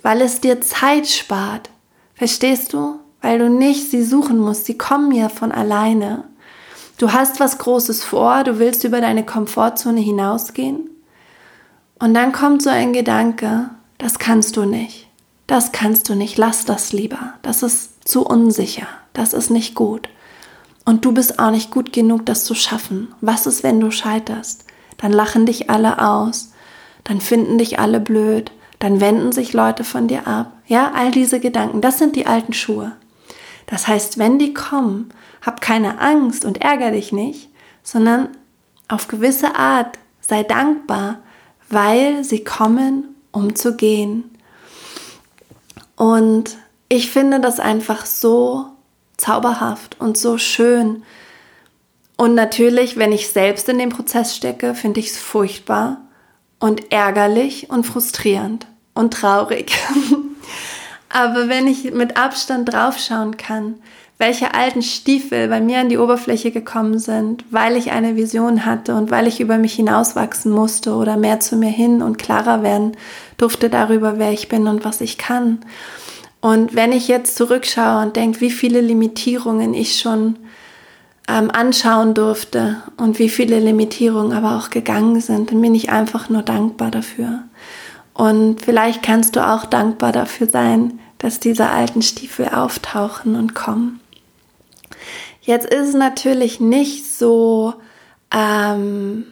weil 0.00 0.22
es 0.22 0.40
dir 0.40 0.60
Zeit 0.60 1.08
spart. 1.08 1.70
Verstehst 2.14 2.72
du? 2.72 3.00
Weil 3.24 3.38
du 3.38 3.48
nicht 3.48 3.90
sie 3.90 4.04
suchen 4.04 4.38
musst. 4.38 4.66
Sie 4.66 4.76
kommen 4.76 5.10
ja 5.10 5.30
von 5.30 5.50
alleine. 5.50 6.24
Du 6.98 7.14
hast 7.14 7.40
was 7.40 7.56
Großes 7.56 8.04
vor, 8.04 8.44
du 8.44 8.58
willst 8.58 8.84
über 8.84 9.00
deine 9.00 9.24
Komfortzone 9.24 10.00
hinausgehen. 10.00 10.90
Und 11.98 12.12
dann 12.12 12.32
kommt 12.32 12.60
so 12.60 12.68
ein 12.68 12.92
Gedanke, 12.92 13.70
das 13.96 14.18
kannst 14.18 14.58
du 14.58 14.66
nicht. 14.66 15.08
Das 15.46 15.72
kannst 15.72 16.10
du 16.10 16.14
nicht, 16.14 16.36
lass 16.36 16.66
das 16.66 16.92
lieber. 16.92 17.32
Das 17.40 17.62
ist 17.62 18.06
zu 18.06 18.26
unsicher. 18.26 18.86
Das 19.14 19.32
ist 19.32 19.48
nicht 19.48 19.74
gut. 19.74 20.10
Und 20.84 21.06
du 21.06 21.12
bist 21.12 21.38
auch 21.38 21.50
nicht 21.50 21.70
gut 21.70 21.94
genug, 21.94 22.26
das 22.26 22.44
zu 22.44 22.54
schaffen. 22.54 23.08
Was 23.22 23.46
ist, 23.46 23.62
wenn 23.62 23.80
du 23.80 23.90
scheiterst? 23.90 24.66
Dann 24.98 25.12
lachen 25.12 25.46
dich 25.46 25.70
alle 25.70 25.98
aus. 25.98 26.52
Dann 27.04 27.22
finden 27.22 27.56
dich 27.56 27.78
alle 27.78 28.00
blöd. 28.00 28.52
Dann 28.80 29.00
wenden 29.00 29.32
sich 29.32 29.54
Leute 29.54 29.82
von 29.82 30.08
dir 30.08 30.26
ab. 30.26 30.52
Ja, 30.66 30.92
all 30.94 31.10
diese 31.10 31.40
Gedanken, 31.40 31.80
das 31.80 31.96
sind 31.96 32.16
die 32.16 32.26
alten 32.26 32.52
Schuhe. 32.52 32.92
Das 33.66 33.88
heißt, 33.88 34.18
wenn 34.18 34.38
die 34.38 34.54
kommen, 34.54 35.10
hab 35.42 35.60
keine 35.60 36.00
Angst 36.00 36.44
und 36.44 36.60
ärger 36.60 36.90
dich 36.90 37.12
nicht, 37.12 37.50
sondern 37.82 38.28
auf 38.88 39.08
gewisse 39.08 39.56
Art 39.56 39.98
sei 40.20 40.42
dankbar, 40.42 41.18
weil 41.68 42.24
sie 42.24 42.44
kommen, 42.44 43.14
um 43.32 43.54
zu 43.54 43.76
gehen. 43.76 44.30
Und 45.96 46.56
ich 46.88 47.10
finde 47.10 47.40
das 47.40 47.60
einfach 47.60 48.06
so 48.06 48.66
zauberhaft 49.16 50.00
und 50.00 50.18
so 50.18 50.38
schön. 50.38 51.02
Und 52.16 52.34
natürlich, 52.34 52.96
wenn 52.96 53.12
ich 53.12 53.28
selbst 53.28 53.68
in 53.68 53.78
dem 53.78 53.90
Prozess 53.90 54.36
stecke, 54.36 54.74
finde 54.74 55.00
ich 55.00 55.10
es 55.10 55.18
furchtbar 55.18 55.98
und 56.58 56.92
ärgerlich 56.92 57.70
und 57.70 57.84
frustrierend 57.84 58.66
und 58.94 59.12
traurig. 59.12 59.72
Aber 61.14 61.48
wenn 61.48 61.68
ich 61.68 61.94
mit 61.94 62.16
Abstand 62.16 62.72
draufschauen 62.72 63.36
kann, 63.36 63.76
welche 64.18 64.52
alten 64.52 64.82
Stiefel 64.82 65.46
bei 65.46 65.60
mir 65.60 65.78
an 65.78 65.88
die 65.88 65.96
Oberfläche 65.96 66.50
gekommen 66.50 66.98
sind, 66.98 67.44
weil 67.52 67.76
ich 67.76 67.92
eine 67.92 68.16
Vision 68.16 68.66
hatte 68.66 68.96
und 68.96 69.12
weil 69.12 69.28
ich 69.28 69.38
über 69.38 69.56
mich 69.56 69.74
hinauswachsen 69.74 70.50
musste 70.50 70.94
oder 70.94 71.16
mehr 71.16 71.38
zu 71.38 71.54
mir 71.54 71.70
hin 71.70 72.02
und 72.02 72.18
klarer 72.18 72.64
werden 72.64 72.96
durfte 73.36 73.70
darüber, 73.70 74.18
wer 74.18 74.32
ich 74.32 74.48
bin 74.48 74.66
und 74.66 74.84
was 74.84 75.00
ich 75.00 75.16
kann. 75.16 75.60
Und 76.40 76.74
wenn 76.74 76.90
ich 76.90 77.06
jetzt 77.06 77.36
zurückschaue 77.36 78.02
und 78.02 78.16
denke, 78.16 78.40
wie 78.40 78.50
viele 78.50 78.80
Limitierungen 78.80 79.72
ich 79.72 80.00
schon 80.00 80.34
ähm, 81.28 81.48
anschauen 81.52 82.14
durfte 82.14 82.82
und 82.96 83.20
wie 83.20 83.28
viele 83.28 83.60
Limitierungen 83.60 84.36
aber 84.36 84.56
auch 84.56 84.70
gegangen 84.70 85.20
sind, 85.20 85.52
dann 85.52 85.60
bin 85.60 85.76
ich 85.76 85.90
einfach 85.90 86.28
nur 86.28 86.42
dankbar 86.42 86.90
dafür. 86.90 87.44
Und 88.14 88.62
vielleicht 88.62 89.02
kannst 89.04 89.36
du 89.36 89.46
auch 89.46 89.64
dankbar 89.64 90.10
dafür 90.10 90.48
sein, 90.48 91.00
dass 91.18 91.40
diese 91.40 91.68
alten 91.68 92.02
Stiefel 92.02 92.48
auftauchen 92.48 93.36
und 93.36 93.54
kommen. 93.54 94.00
Jetzt 95.42 95.66
ist 95.66 95.88
es 95.88 95.94
natürlich 95.94 96.60
nicht 96.60 97.06
so, 97.06 97.74
ähm, 98.34 99.26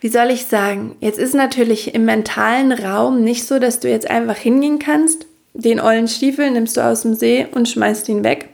wie 0.00 0.08
soll 0.08 0.30
ich 0.30 0.46
sagen, 0.46 0.96
jetzt 1.00 1.18
ist 1.18 1.34
natürlich 1.34 1.94
im 1.94 2.04
mentalen 2.04 2.72
Raum 2.72 3.22
nicht 3.22 3.46
so, 3.46 3.58
dass 3.58 3.80
du 3.80 3.88
jetzt 3.88 4.10
einfach 4.10 4.36
hingehen 4.36 4.78
kannst, 4.78 5.26
den 5.54 5.80
ollen 5.80 6.08
Stiefel 6.08 6.50
nimmst 6.50 6.76
du 6.76 6.80
aus 6.80 7.02
dem 7.02 7.14
See 7.14 7.46
und 7.52 7.68
schmeißt 7.68 8.08
ihn 8.08 8.24
weg. 8.24 8.48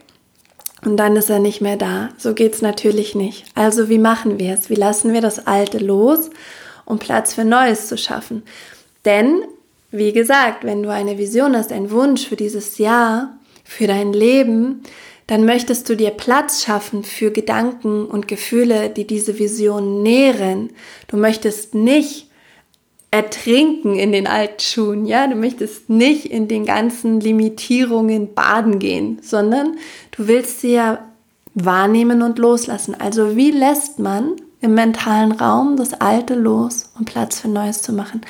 Und 0.83 0.97
dann 0.97 1.15
ist 1.15 1.29
er 1.29 1.39
nicht 1.39 1.61
mehr 1.61 1.77
da. 1.77 2.09
So 2.17 2.33
geht's 2.33 2.61
natürlich 2.61 3.15
nicht. 3.15 3.45
Also 3.55 3.89
wie 3.89 3.97
machen 3.97 4.39
wir 4.39 4.53
es? 4.53 4.69
Wie 4.69 4.75
lassen 4.75 5.13
wir 5.13 5.21
das 5.21 5.45
Alte 5.45 5.77
los, 5.77 6.29
um 6.85 6.99
Platz 6.99 7.33
für 7.33 7.43
Neues 7.43 7.87
zu 7.87 7.97
schaffen? 7.97 8.43
Denn, 9.05 9.43
wie 9.91 10.13
gesagt, 10.13 10.63
wenn 10.63 10.83
du 10.83 10.91
eine 10.91 11.17
Vision 11.17 11.55
hast, 11.55 11.71
einen 11.71 11.91
Wunsch 11.91 12.27
für 12.27 12.35
dieses 12.35 12.77
Jahr, 12.77 13.37
für 13.63 13.87
dein 13.87 14.13
Leben, 14.13 14.83
dann 15.27 15.45
möchtest 15.45 15.87
du 15.89 15.95
dir 15.95 16.09
Platz 16.09 16.63
schaffen 16.63 17.03
für 17.03 17.31
Gedanken 17.31 18.05
und 18.05 18.27
Gefühle, 18.27 18.89
die 18.89 19.05
diese 19.05 19.37
Vision 19.37 20.01
nähren. 20.01 20.71
Du 21.07 21.17
möchtest 21.17 21.75
nicht 21.75 22.29
ertrinken 23.11 23.95
in 23.95 24.11
den 24.11 24.27
alten 24.27 24.59
Schuhen, 24.59 25.05
ja, 25.05 25.27
du 25.27 25.35
möchtest 25.35 25.89
nicht 25.89 26.25
in 26.25 26.47
den 26.47 26.65
ganzen 26.65 27.19
Limitierungen 27.19 28.33
baden 28.33 28.79
gehen, 28.79 29.19
sondern 29.21 29.77
du 30.11 30.27
willst 30.27 30.61
sie 30.61 30.73
ja 30.73 30.99
wahrnehmen 31.55 32.21
und 32.21 32.37
loslassen. 32.37 32.95
Also 32.99 33.35
wie 33.35 33.51
lässt 33.51 33.99
man 33.99 34.35
im 34.61 34.73
mentalen 34.73 35.31
Raum 35.31 35.75
das 35.75 35.93
Alte 35.93 36.35
los, 36.35 36.91
um 36.97 37.05
Platz 37.05 37.39
für 37.39 37.47
Neues 37.47 37.81
zu 37.81 37.93
machen? 37.93 38.21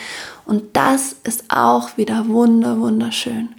Und 0.50 0.76
das 0.76 1.16
ist 1.26 1.44
auch 1.50 1.96
wieder 1.98 2.28
wunder, 2.28 2.80
wunderschön. 2.80 3.50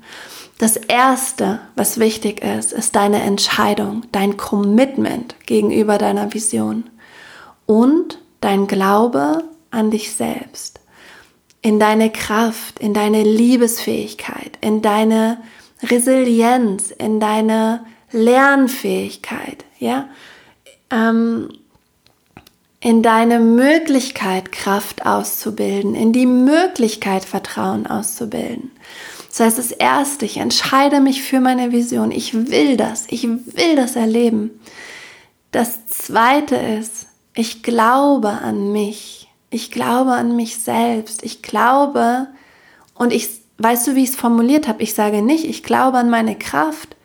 Das 0.58 0.76
Erste, 0.76 1.60
was 1.76 2.00
wichtig 2.00 2.42
ist, 2.42 2.72
ist 2.72 2.96
deine 2.96 3.22
Entscheidung, 3.22 4.02
dein 4.10 4.36
Commitment 4.36 5.36
gegenüber 5.46 5.98
deiner 5.98 6.34
Vision 6.34 6.90
und 7.64 8.18
dein 8.40 8.66
Glaube 8.66 9.44
an 9.70 9.92
dich 9.92 10.16
selbst, 10.16 10.80
in 11.62 11.78
deine 11.78 12.10
Kraft, 12.10 12.80
in 12.80 12.92
deine 12.92 13.22
Liebesfähigkeit, 13.22 14.58
in 14.60 14.82
deine 14.82 15.38
Resilienz, 15.84 16.90
in 16.90 17.20
deine 17.20 17.86
Lernfähigkeit, 18.10 19.64
ja, 19.78 20.08
ähm, 20.90 21.50
in 22.80 23.02
deine 23.02 23.40
Möglichkeit, 23.40 24.52
Kraft 24.52 25.04
auszubilden, 25.04 25.94
in 25.94 26.12
die 26.12 26.26
Möglichkeit, 26.26 27.24
Vertrauen 27.24 27.86
auszubilden. 27.86 28.70
Das 29.28 29.40
heißt, 29.40 29.58
das 29.58 29.70
Erste, 29.70 30.24
ich 30.24 30.38
entscheide 30.38 31.00
mich 31.00 31.22
für 31.22 31.40
meine 31.40 31.72
Vision. 31.72 32.10
Ich 32.10 32.34
will 32.34 32.76
das. 32.76 33.04
Ich 33.08 33.24
will 33.24 33.76
das 33.76 33.96
erleben. 33.96 34.50
Das 35.52 35.86
Zweite 35.86 36.56
ist, 36.56 37.06
ich 37.34 37.62
glaube 37.62 38.28
an 38.28 38.72
mich. 38.72 39.28
Ich 39.50 39.70
glaube 39.70 40.12
an 40.12 40.34
mich 40.34 40.58
selbst. 40.58 41.22
Ich 41.22 41.42
glaube 41.42 42.28
und 42.94 43.12
ich, 43.12 43.28
weißt 43.58 43.88
du, 43.88 43.94
wie 43.94 44.04
ich 44.04 44.10
es 44.10 44.16
formuliert 44.16 44.68
habe? 44.68 44.82
Ich 44.82 44.94
sage 44.94 45.22
nicht, 45.22 45.44
ich 45.44 45.62
glaube 45.62 45.98
an 45.98 46.10
meine 46.10 46.36
Kraft. 46.36 46.96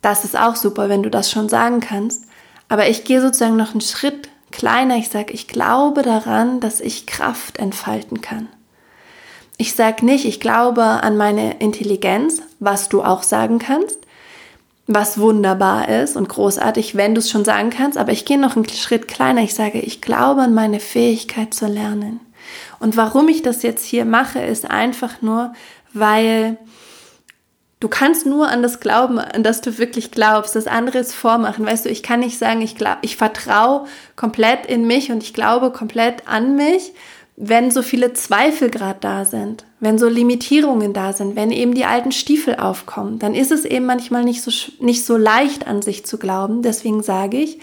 Das 0.00 0.24
ist 0.24 0.38
auch 0.38 0.56
super, 0.56 0.88
wenn 0.88 1.02
du 1.02 1.10
das 1.10 1.30
schon 1.30 1.48
sagen 1.48 1.80
kannst. 1.80 2.24
Aber 2.68 2.88
ich 2.88 3.04
gehe 3.04 3.20
sozusagen 3.20 3.56
noch 3.56 3.72
einen 3.72 3.80
Schritt 3.80 4.29
kleiner. 4.50 4.96
Ich 4.96 5.08
sage, 5.08 5.32
ich 5.32 5.48
glaube 5.48 6.02
daran, 6.02 6.60
dass 6.60 6.80
ich 6.80 7.06
Kraft 7.06 7.58
entfalten 7.58 8.20
kann. 8.20 8.48
Ich 9.56 9.74
sage 9.74 10.04
nicht, 10.06 10.24
ich 10.24 10.40
glaube 10.40 10.82
an 10.82 11.16
meine 11.16 11.58
Intelligenz, 11.58 12.42
was 12.60 12.88
du 12.88 13.02
auch 13.02 13.22
sagen 13.22 13.58
kannst, 13.58 13.98
was 14.86 15.20
wunderbar 15.20 15.88
ist 15.88 16.16
und 16.16 16.28
großartig, 16.28 16.96
wenn 16.96 17.14
du 17.14 17.20
es 17.20 17.30
schon 17.30 17.44
sagen 17.44 17.70
kannst, 17.70 17.98
aber 17.98 18.12
ich 18.12 18.24
gehe 18.24 18.38
noch 18.38 18.56
einen 18.56 18.68
Schritt 18.68 19.06
kleiner. 19.06 19.42
Ich 19.42 19.54
sage, 19.54 19.78
ich 19.80 20.00
glaube 20.00 20.40
an 20.42 20.54
meine 20.54 20.80
Fähigkeit 20.80 21.52
zu 21.52 21.66
lernen. 21.66 22.20
Und 22.78 22.96
warum 22.96 23.28
ich 23.28 23.42
das 23.42 23.62
jetzt 23.62 23.84
hier 23.84 24.04
mache, 24.04 24.40
ist 24.40 24.70
einfach 24.70 25.20
nur, 25.22 25.52
weil 25.92 26.56
du 27.80 27.88
kannst 27.88 28.26
nur 28.26 28.48
an 28.48 28.62
das 28.62 28.80
glauben, 28.80 29.18
an 29.18 29.42
das 29.42 29.60
du 29.62 29.78
wirklich 29.78 30.10
glaubst. 30.10 30.54
Das 30.54 30.66
andere 30.66 30.98
ist 30.98 31.14
vormachen. 31.14 31.66
Weißt 31.66 31.86
du, 31.86 31.88
ich 31.88 32.02
kann 32.02 32.20
nicht 32.20 32.38
sagen, 32.38 32.60
ich 32.60 32.76
glaube, 32.76 32.98
ich 33.02 33.16
vertraue 33.16 33.86
komplett 34.16 34.66
in 34.66 34.86
mich 34.86 35.10
und 35.10 35.22
ich 35.22 35.34
glaube 35.34 35.70
komplett 35.72 36.28
an 36.28 36.56
mich, 36.56 36.92
wenn 37.42 37.70
so 37.70 37.80
viele 37.80 38.12
Zweifel 38.12 38.68
gerade 38.68 38.98
da 39.00 39.24
sind, 39.24 39.64
wenn 39.80 39.98
so 39.98 40.08
Limitierungen 40.08 40.92
da 40.92 41.14
sind, 41.14 41.36
wenn 41.36 41.50
eben 41.50 41.74
die 41.74 41.86
alten 41.86 42.12
Stiefel 42.12 42.56
aufkommen, 42.56 43.18
dann 43.18 43.34
ist 43.34 43.50
es 43.50 43.64
eben 43.64 43.86
manchmal 43.86 44.24
nicht 44.24 44.42
so, 44.42 44.50
nicht 44.78 45.06
so 45.06 45.16
leicht 45.16 45.66
an 45.66 45.80
sich 45.80 46.04
zu 46.04 46.18
glauben. 46.18 46.60
Deswegen 46.60 47.02
sage 47.02 47.38
ich, 47.38 47.58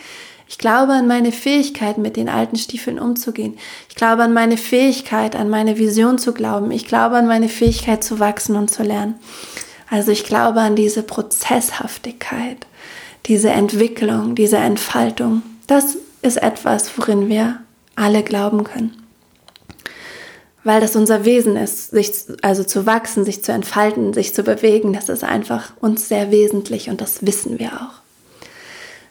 ich 0.49 0.57
glaube 0.57 0.93
an 0.93 1.07
meine 1.07 1.31
Fähigkeit, 1.31 1.99
mit 1.99 2.15
den 2.15 2.27
alten 2.27 2.55
Stiefeln 2.55 2.97
umzugehen. 2.97 3.57
Ich 3.89 3.95
glaube 3.95 4.23
an 4.23 4.33
meine 4.33 4.57
Fähigkeit, 4.57 5.35
an 5.35 5.49
meine 5.49 5.77
Vision 5.77 6.17
zu 6.17 6.33
glauben. 6.33 6.71
Ich 6.71 6.87
glaube 6.87 7.17
an 7.17 7.27
meine 7.27 7.49
Fähigkeit 7.49 8.03
zu 8.03 8.19
wachsen 8.19 8.55
und 8.55 8.69
zu 8.69 8.81
lernen. 8.81 9.15
Also 9.89 10.11
ich 10.11 10.23
glaube 10.23 10.61
an 10.61 10.75
diese 10.75 11.03
Prozesshaftigkeit, 11.03 12.67
diese 13.25 13.49
Entwicklung, 13.49 14.35
diese 14.35 14.57
Entfaltung. 14.57 15.41
Das 15.67 15.97
ist 16.21 16.37
etwas, 16.37 16.97
worin 16.97 17.29
wir 17.29 17.59
alle 17.95 18.23
glauben 18.23 18.63
können 18.63 19.07
weil 20.67 20.81
das 20.81 20.97
unser 20.97 21.23
Wesen 21.23 21.55
ist, 21.55 21.91
sich 21.91 22.11
also 22.41 22.61
zu 22.61 22.85
wachsen, 22.85 23.23
sich 23.23 23.41
zu 23.41 23.53
entfalten, 23.53 24.13
sich 24.13 24.35
zu 24.35 24.43
bewegen, 24.43 24.91
das 24.91 25.07
ist 25.07 25.23
einfach 25.23 25.71
uns 25.79 26.09
sehr 26.09 26.29
wesentlich 26.29 26.89
und 26.89 26.99
das 26.99 27.25
wissen 27.25 27.57
wir 27.57 27.71
auch. 27.71 28.01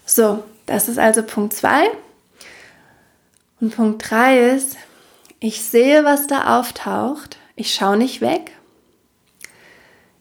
So, 0.04 0.42
das 0.66 0.86
ist 0.86 0.98
also 0.98 1.22
Punkt 1.22 1.54
2. 1.54 1.90
Und 3.62 3.74
Punkt 3.74 4.10
3 4.10 4.50
ist, 4.50 4.76
ich 5.40 5.62
sehe, 5.62 6.04
was 6.04 6.26
da 6.26 6.60
auftaucht, 6.60 7.38
ich 7.54 7.72
schaue 7.72 7.96
nicht 7.96 8.20
weg. 8.20 8.52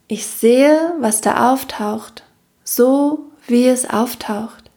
Ich 0.07 0.27
sehe, 0.27 0.93
was 0.99 1.21
da 1.21 1.51
auftaucht, 1.51 2.23
so 2.63 3.31
wie 3.47 3.67
es 3.67 3.89
auftaucht. 3.89 4.69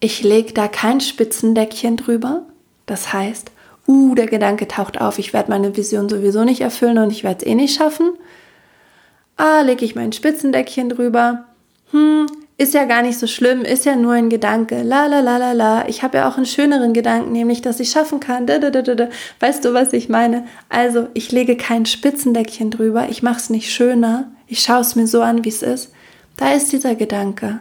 Ich 0.00 0.24
lege 0.24 0.52
da 0.52 0.66
kein 0.66 1.00
Spitzendeckchen 1.00 1.96
drüber, 1.96 2.42
das 2.86 3.12
heißt, 3.12 3.52
uh, 3.86 4.16
der 4.16 4.26
Gedanke 4.26 4.66
taucht 4.66 5.00
auf, 5.00 5.20
ich 5.20 5.32
werde 5.32 5.50
meine 5.50 5.76
Vision 5.76 6.08
sowieso 6.08 6.42
nicht 6.42 6.60
erfüllen 6.60 6.98
und 6.98 7.10
ich 7.12 7.22
werde 7.22 7.44
es 7.44 7.46
eh 7.46 7.54
nicht 7.54 7.76
schaffen. 7.76 8.14
Ah, 9.36 9.60
lege 9.60 9.84
ich 9.84 9.94
mein 9.94 10.12
Spitzendeckchen 10.12 10.88
drüber. 10.88 11.44
Hm, 11.92 12.26
ist 12.62 12.74
ja 12.74 12.84
gar 12.84 13.02
nicht 13.02 13.18
so 13.18 13.26
schlimm, 13.26 13.62
ist 13.62 13.84
ja 13.84 13.96
nur 13.96 14.12
ein 14.12 14.30
Gedanke. 14.30 14.82
La 14.82 15.06
la 15.06 15.20
la 15.20 15.36
la 15.36 15.52
la. 15.52 15.88
Ich 15.88 16.02
habe 16.02 16.18
ja 16.18 16.28
auch 16.28 16.36
einen 16.36 16.46
schöneren 16.46 16.92
Gedanken, 16.92 17.32
nämlich, 17.32 17.60
dass 17.60 17.80
ich 17.80 17.90
schaffen 17.90 18.20
kann. 18.20 18.46
Da, 18.46 18.58
da, 18.58 18.70
da, 18.70 18.82
da. 18.82 19.08
Weißt 19.40 19.64
du, 19.64 19.74
was 19.74 19.92
ich 19.92 20.08
meine? 20.08 20.46
Also, 20.68 21.08
ich 21.14 21.32
lege 21.32 21.56
kein 21.56 21.86
Spitzendeckchen 21.86 22.70
drüber, 22.70 23.08
ich 23.08 23.22
mache 23.22 23.38
es 23.38 23.50
nicht 23.50 23.70
schöner, 23.72 24.30
ich 24.46 24.60
schaue 24.60 24.80
es 24.80 24.94
mir 24.94 25.06
so 25.06 25.22
an, 25.22 25.44
wie 25.44 25.48
es 25.48 25.62
ist. 25.62 25.92
Da 26.36 26.52
ist 26.52 26.72
dieser 26.72 26.94
Gedanke. 26.94 27.58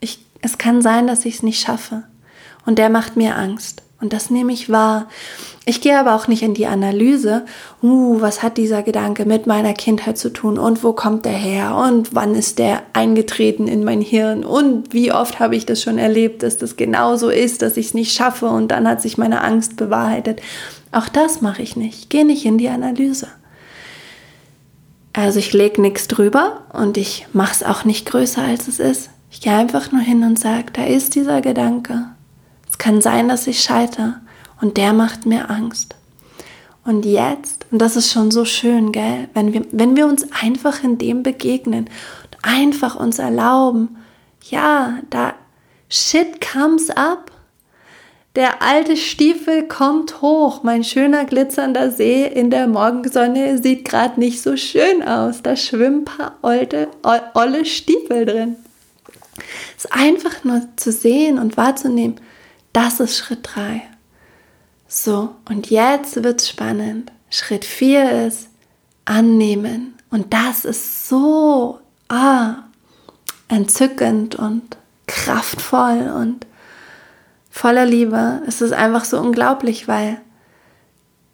Ich, 0.00 0.24
es 0.40 0.58
kann 0.58 0.80
sein, 0.80 1.06
dass 1.06 1.24
ich 1.24 1.36
es 1.36 1.42
nicht 1.42 1.60
schaffe. 1.60 2.04
Und 2.64 2.78
der 2.78 2.88
macht 2.88 3.16
mir 3.16 3.36
Angst. 3.36 3.82
Und 4.00 4.14
das 4.14 4.30
nehme 4.30 4.52
ich 4.52 4.70
wahr. 4.70 5.08
Ich 5.66 5.82
gehe 5.82 5.98
aber 5.98 6.14
auch 6.14 6.26
nicht 6.26 6.42
in 6.42 6.54
die 6.54 6.66
Analyse, 6.66 7.44
uh, 7.82 8.20
was 8.20 8.42
hat 8.42 8.56
dieser 8.56 8.82
Gedanke 8.82 9.26
mit 9.26 9.46
meiner 9.46 9.74
Kindheit 9.74 10.16
zu 10.16 10.32
tun 10.32 10.58
und 10.58 10.82
wo 10.82 10.94
kommt 10.94 11.26
der 11.26 11.32
her 11.32 11.76
und 11.76 12.14
wann 12.14 12.34
ist 12.34 12.58
der 12.58 12.82
eingetreten 12.94 13.68
in 13.68 13.84
mein 13.84 14.00
Hirn 14.00 14.42
und 14.42 14.94
wie 14.94 15.12
oft 15.12 15.38
habe 15.38 15.54
ich 15.54 15.66
das 15.66 15.82
schon 15.82 15.98
erlebt, 15.98 16.42
dass 16.42 16.56
das 16.56 16.76
genauso 16.76 17.28
ist, 17.28 17.60
dass 17.60 17.76
ich 17.76 17.86
es 17.88 17.94
nicht 17.94 18.12
schaffe 18.16 18.46
und 18.46 18.68
dann 18.68 18.88
hat 18.88 19.02
sich 19.02 19.18
meine 19.18 19.42
Angst 19.42 19.76
bewahrheitet. 19.76 20.40
Auch 20.92 21.08
das 21.08 21.42
mache 21.42 21.62
ich 21.62 21.76
nicht. 21.76 21.98
Ich 21.98 22.08
gehe 22.08 22.24
nicht 22.24 22.46
in 22.46 22.56
die 22.56 22.68
Analyse. 22.68 23.28
Also 25.12 25.38
ich 25.38 25.52
lege 25.52 25.80
nichts 25.82 26.08
drüber 26.08 26.62
und 26.72 26.96
ich 26.96 27.26
mache 27.34 27.52
es 27.52 27.62
auch 27.62 27.84
nicht 27.84 28.06
größer, 28.06 28.42
als 28.42 28.66
es 28.66 28.80
ist. 28.80 29.10
Ich 29.30 29.42
gehe 29.42 29.52
einfach 29.54 29.92
nur 29.92 30.00
hin 30.00 30.24
und 30.24 30.38
sage, 30.38 30.72
da 30.72 30.84
ist 30.84 31.14
dieser 31.14 31.42
Gedanke 31.42 32.06
kann 32.80 33.00
sein, 33.00 33.28
dass 33.28 33.46
ich 33.46 33.60
scheitere 33.60 34.14
und 34.60 34.76
der 34.76 34.92
macht 34.92 35.26
mir 35.26 35.50
Angst. 35.50 35.94
Und 36.84 37.04
jetzt, 37.04 37.66
und 37.70 37.78
das 37.78 37.94
ist 37.94 38.10
schon 38.10 38.30
so 38.30 38.44
schön, 38.44 38.90
gell, 38.90 39.28
wenn 39.34 39.52
wir, 39.52 39.64
wenn 39.70 39.96
wir 39.96 40.06
uns 40.06 40.26
einfach 40.32 40.82
in 40.82 40.98
dem 40.98 41.22
begegnen 41.22 41.88
und 42.24 42.38
einfach 42.42 42.96
uns 42.96 43.18
erlauben, 43.18 43.96
ja, 44.48 44.98
da 45.10 45.34
shit 45.88 46.40
comes 46.40 46.90
up. 46.90 47.30
Der 48.36 48.62
alte 48.62 48.96
Stiefel 48.96 49.66
kommt 49.66 50.22
hoch. 50.22 50.62
Mein 50.62 50.84
schöner 50.84 51.24
glitzernder 51.24 51.90
See 51.90 52.24
in 52.26 52.50
der 52.50 52.68
Morgensonne 52.68 53.60
sieht 53.60 53.84
gerade 53.84 54.18
nicht 54.18 54.40
so 54.40 54.56
schön 54.56 55.02
aus. 55.02 55.42
Da 55.42 55.56
schwimmen 55.56 56.04
paar 56.04 56.38
olle, 56.42 56.88
olle 57.34 57.64
Stiefel 57.64 58.24
drin. 58.24 58.56
Es 59.76 59.86
einfach 59.86 60.44
nur 60.44 60.62
zu 60.76 60.92
sehen 60.92 61.38
und 61.38 61.56
wahrzunehmen, 61.56 62.20
das 62.72 63.00
ist 63.00 63.18
Schritt 63.18 63.48
3. 63.54 63.82
So, 64.88 65.34
und 65.48 65.70
jetzt 65.70 66.22
wird 66.22 66.40
es 66.40 66.48
spannend. 66.48 67.12
Schritt 67.30 67.64
4 67.64 68.26
ist 68.26 68.48
annehmen. 69.04 69.94
Und 70.10 70.32
das 70.32 70.64
ist 70.64 71.08
so 71.08 71.80
ah, 72.08 72.56
entzückend 73.48 74.34
und 74.34 74.76
kraftvoll 75.06 76.10
und 76.16 76.46
voller 77.50 77.86
Liebe. 77.86 78.42
Es 78.46 78.60
ist 78.60 78.72
einfach 78.72 79.04
so 79.04 79.18
unglaublich, 79.18 79.88
weil 79.88 80.20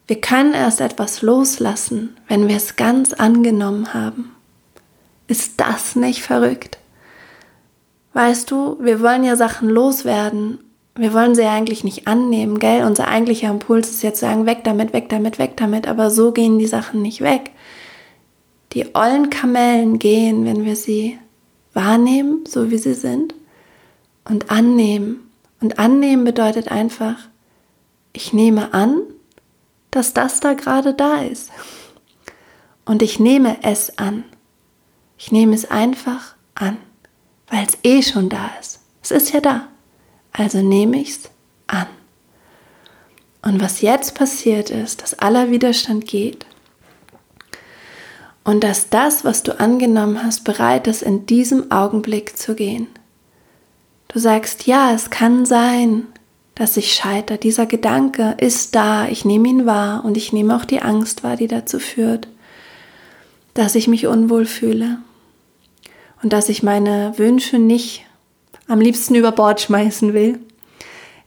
wir 0.07 0.21
können 0.21 0.55
erst 0.55 0.81
etwas 0.81 1.23
loslassen, 1.23 2.17
wenn 2.29 2.49
wir 2.49 2.57
es 2.57 2.77
ganz 2.77 3.13
angenommen 3.13 3.93
haben. 3.93 4.35
Ist 5.27 5.61
das 5.61 5.97
nicht 5.97 6.23
verrückt? 6.23 6.79
Weißt 8.13 8.51
du, 8.51 8.79
wir 8.81 9.01
wollen 9.01 9.25
ja 9.25 9.37
Sachen 9.37 9.69
loswerden. 9.69 10.59
Wir 10.99 11.13
wollen 11.13 11.35
sie 11.35 11.43
ja 11.43 11.53
eigentlich 11.53 11.85
nicht 11.85 12.07
annehmen, 12.07 12.59
gell? 12.59 12.85
Unser 12.85 13.09
eigentlicher 13.09 13.51
Impuls 13.51 13.91
ist 13.91 14.03
jetzt 14.03 14.21
zu 14.21 14.27
sagen, 14.27 14.47
weg 14.47 14.65
damit, 14.65 14.95
weg 14.95 15.11
damit, 15.11 15.39
weg 15.39 15.57
damit, 15.57 15.87
aber 15.87 16.11
so 16.11 16.33
gehen 16.33 16.59
die 16.59 16.67
Sachen 16.67 17.03
nicht 17.03 17.21
weg. 17.21 17.51
Die 18.73 18.95
ollen 18.95 19.29
Kamellen 19.29 19.99
gehen, 19.99 20.47
wenn 20.47 20.65
wir 20.65 20.75
sie 20.75 21.19
wahrnehmen, 21.75 22.45
so 22.49 22.71
wie 22.71 22.79
sie 22.79 22.95
sind, 22.95 23.35
und 24.25 24.51
annehmen. 24.51 25.31
Und 25.61 25.79
annehmen 25.79 26.25
bedeutet 26.25 26.71
einfach, 26.71 27.17
ich 28.15 28.33
nehme 28.33 28.73
an, 28.73 29.03
dass 29.91 30.15
das 30.15 30.41
da 30.41 30.55
gerade 30.55 30.95
da 30.95 31.21
ist. 31.21 31.51
Und 32.87 33.03
ich 33.03 33.21
nehme 33.21 33.59
es 33.63 33.99
an. 33.99 34.25
Ich 35.19 35.31
nehme 35.31 35.55
es 35.55 35.71
einfach 35.71 36.35
an, 36.55 36.79
weil 37.49 37.67
es 37.67 37.79
eh 37.83 38.03
schon 38.03 38.29
da 38.31 38.51
ist. 38.61 38.81
Es 39.03 39.11
ist 39.11 39.33
ja 39.33 39.41
da. 39.41 39.69
Also 40.37 40.61
nehme 40.61 41.01
ich 41.01 41.11
es 41.11 41.31
an. 41.67 41.87
Und 43.43 43.61
was 43.63 43.81
jetzt 43.81 44.15
passiert 44.15 44.71
ist, 44.71 45.03
dass 45.03 45.19
aller 45.19 45.51
Widerstand 45.51 46.07
geht 46.07 46.47
und 48.45 48.63
dass 48.63 48.91
das, 48.91 49.25
was 49.25 49.43
du 49.43 49.59
angenommen 49.59 50.23
hast, 50.23 50.45
bereit 50.45 50.87
ist, 50.87 51.03
in 51.03 51.27
diesem 51.27 51.71
Augenblick 51.71 52.37
zu 52.37 52.55
gehen. 52.55 52.89
Du 54.09 54.19
sagst, 54.19 54.67
ja, 54.67 54.93
es 54.93 55.11
kann 55.11 55.47
sein, 55.47 56.07
dass 56.55 56.77
ich 56.77 56.95
scheitere. 56.95 57.39
Dieser 57.39 57.67
Gedanke 57.67 58.35
ist 58.39 58.75
da, 58.75 59.09
ich 59.09 59.25
nehme 59.25 59.49
ihn 59.49 59.67
wahr 59.67 60.05
und 60.05 60.17
ich 60.17 60.33
nehme 60.33 60.57
auch 60.57 60.65
die 60.65 60.81
Angst 60.81 61.23
wahr, 61.23 61.37
die 61.37 61.49
dazu 61.49 61.79
führt, 61.79 62.29
dass 63.55 63.75
ich 63.75 63.89
mich 63.89 64.07
unwohl 64.07 64.47
fühle 64.47 64.99
und 66.23 66.33
dass 66.33 66.49
ich 66.49 66.63
meine 66.63 67.15
Wünsche 67.17 67.59
nicht 67.59 68.06
am 68.69 68.81
liebsten 68.81 69.15
über 69.15 69.33
Bord 69.33 69.61
schmeißen 69.61 70.13
will. 70.15 70.39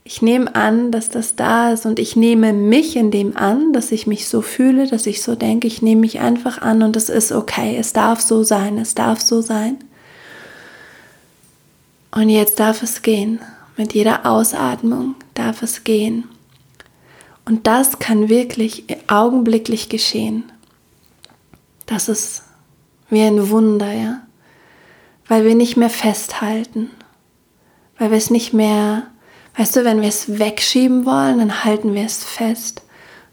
Ich 0.02 0.22
nehme 0.22 0.54
an, 0.54 0.90
dass 0.90 1.08
das 1.08 1.36
da 1.36 1.72
ist 1.72 1.86
und 1.86 1.98
ich 1.98 2.16
nehme 2.16 2.52
mich 2.52 2.96
in 2.96 3.10
dem 3.10 3.36
an, 3.36 3.72
dass 3.72 3.92
ich 3.92 4.06
mich 4.06 4.28
so 4.28 4.42
fühle, 4.42 4.86
dass 4.86 5.06
ich 5.06 5.22
so 5.22 5.34
denke. 5.34 5.66
Ich 5.68 5.82
nehme 5.82 6.00
mich 6.00 6.20
einfach 6.20 6.62
an 6.62 6.82
und 6.82 6.96
es 6.96 7.08
ist 7.08 7.32
okay. 7.32 7.76
Es 7.78 7.92
darf 7.92 8.20
so 8.20 8.42
sein. 8.42 8.78
Es 8.78 8.94
darf 8.94 9.20
so 9.20 9.40
sein. 9.40 9.78
Und 12.10 12.28
jetzt 12.28 12.58
darf 12.58 12.82
es 12.82 13.02
gehen. 13.02 13.40
Mit 13.76 13.94
jeder 13.94 14.26
Ausatmung 14.26 15.14
darf 15.34 15.62
es 15.62 15.84
gehen. 15.84 16.24
Und 17.44 17.66
das 17.66 17.98
kann 17.98 18.28
wirklich 18.28 18.84
augenblicklich 19.06 19.88
geschehen. 19.88 20.44
Das 21.86 22.08
ist 22.08 22.42
wie 23.10 23.22
ein 23.22 23.50
Wunder, 23.50 23.92
ja. 23.92 24.22
Weil 25.28 25.44
wir 25.44 25.54
nicht 25.54 25.76
mehr 25.76 25.90
festhalten. 25.90 26.90
Weil 28.00 28.12
wir 28.12 28.16
es 28.16 28.30
nicht 28.30 28.54
mehr, 28.54 29.08
weißt 29.58 29.76
du, 29.76 29.84
wenn 29.84 30.00
wir 30.00 30.08
es 30.08 30.38
wegschieben 30.38 31.04
wollen, 31.04 31.38
dann 31.38 31.64
halten 31.64 31.92
wir 31.92 32.06
es 32.06 32.24
fest. 32.24 32.80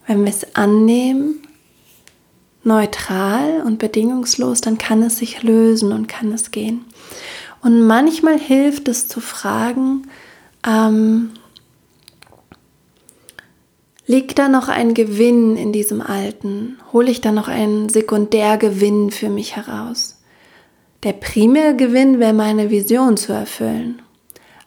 Wenn 0.05 0.25
wir 0.25 0.29
es 0.29 0.57
annehmen, 0.57 1.41
neutral 2.63 3.61
und 3.65 3.79
bedingungslos, 3.79 4.59
dann 4.59 4.77
kann 4.77 5.01
es 5.03 5.19
sich 5.19 5.41
lösen 5.41 5.93
und 5.93 6.09
kann 6.09 6.33
es 6.33 6.51
gehen. 6.51 6.83
Und 7.61 7.87
manchmal 7.87 8.37
hilft 8.37 8.89
es 8.89 9.07
zu 9.07 9.21
fragen, 9.21 10.09
ähm, 10.67 11.29
liegt 14.05 14.37
da 14.37 14.49
noch 14.49 14.67
ein 14.67 14.93
Gewinn 14.93 15.55
in 15.55 15.71
diesem 15.71 16.01
Alten? 16.01 16.77
Hole 16.91 17.09
ich 17.09 17.21
da 17.21 17.31
noch 17.31 17.47
einen 17.47 17.87
Sekundärgewinn 17.87 19.11
für 19.11 19.29
mich 19.29 19.55
heraus? 19.55 20.21
Der 21.03 21.13
Primärgewinn 21.13 22.19
wäre 22.19 22.33
meine 22.33 22.69
Vision 22.69 23.15
zu 23.15 23.31
erfüllen. 23.31 24.01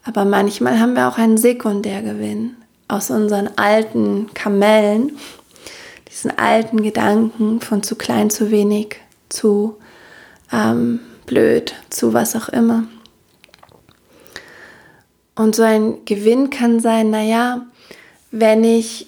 Aber 0.04 0.24
manchmal 0.24 0.80
haben 0.80 0.94
wir 0.94 1.08
auch 1.08 1.18
einen 1.18 1.36
Sekundärgewinn 1.36 2.56
aus 2.88 3.10
unseren 3.10 3.50
alten 3.56 4.32
Kamellen, 4.34 5.16
diesen 6.10 6.36
alten 6.38 6.82
Gedanken 6.82 7.60
von 7.60 7.82
zu 7.82 7.94
klein, 7.94 8.30
zu 8.30 8.50
wenig, 8.50 8.96
zu 9.28 9.76
ähm, 10.52 11.00
blöd, 11.26 11.74
zu 11.90 12.12
was 12.12 12.34
auch 12.34 12.48
immer. 12.48 12.84
Und 15.36 15.54
so 15.54 15.62
ein 15.62 16.04
Gewinn 16.04 16.50
kann 16.50 16.80
sein, 16.80 17.10
naja, 17.10 17.64
wenn 18.30 18.64
ich, 18.64 19.06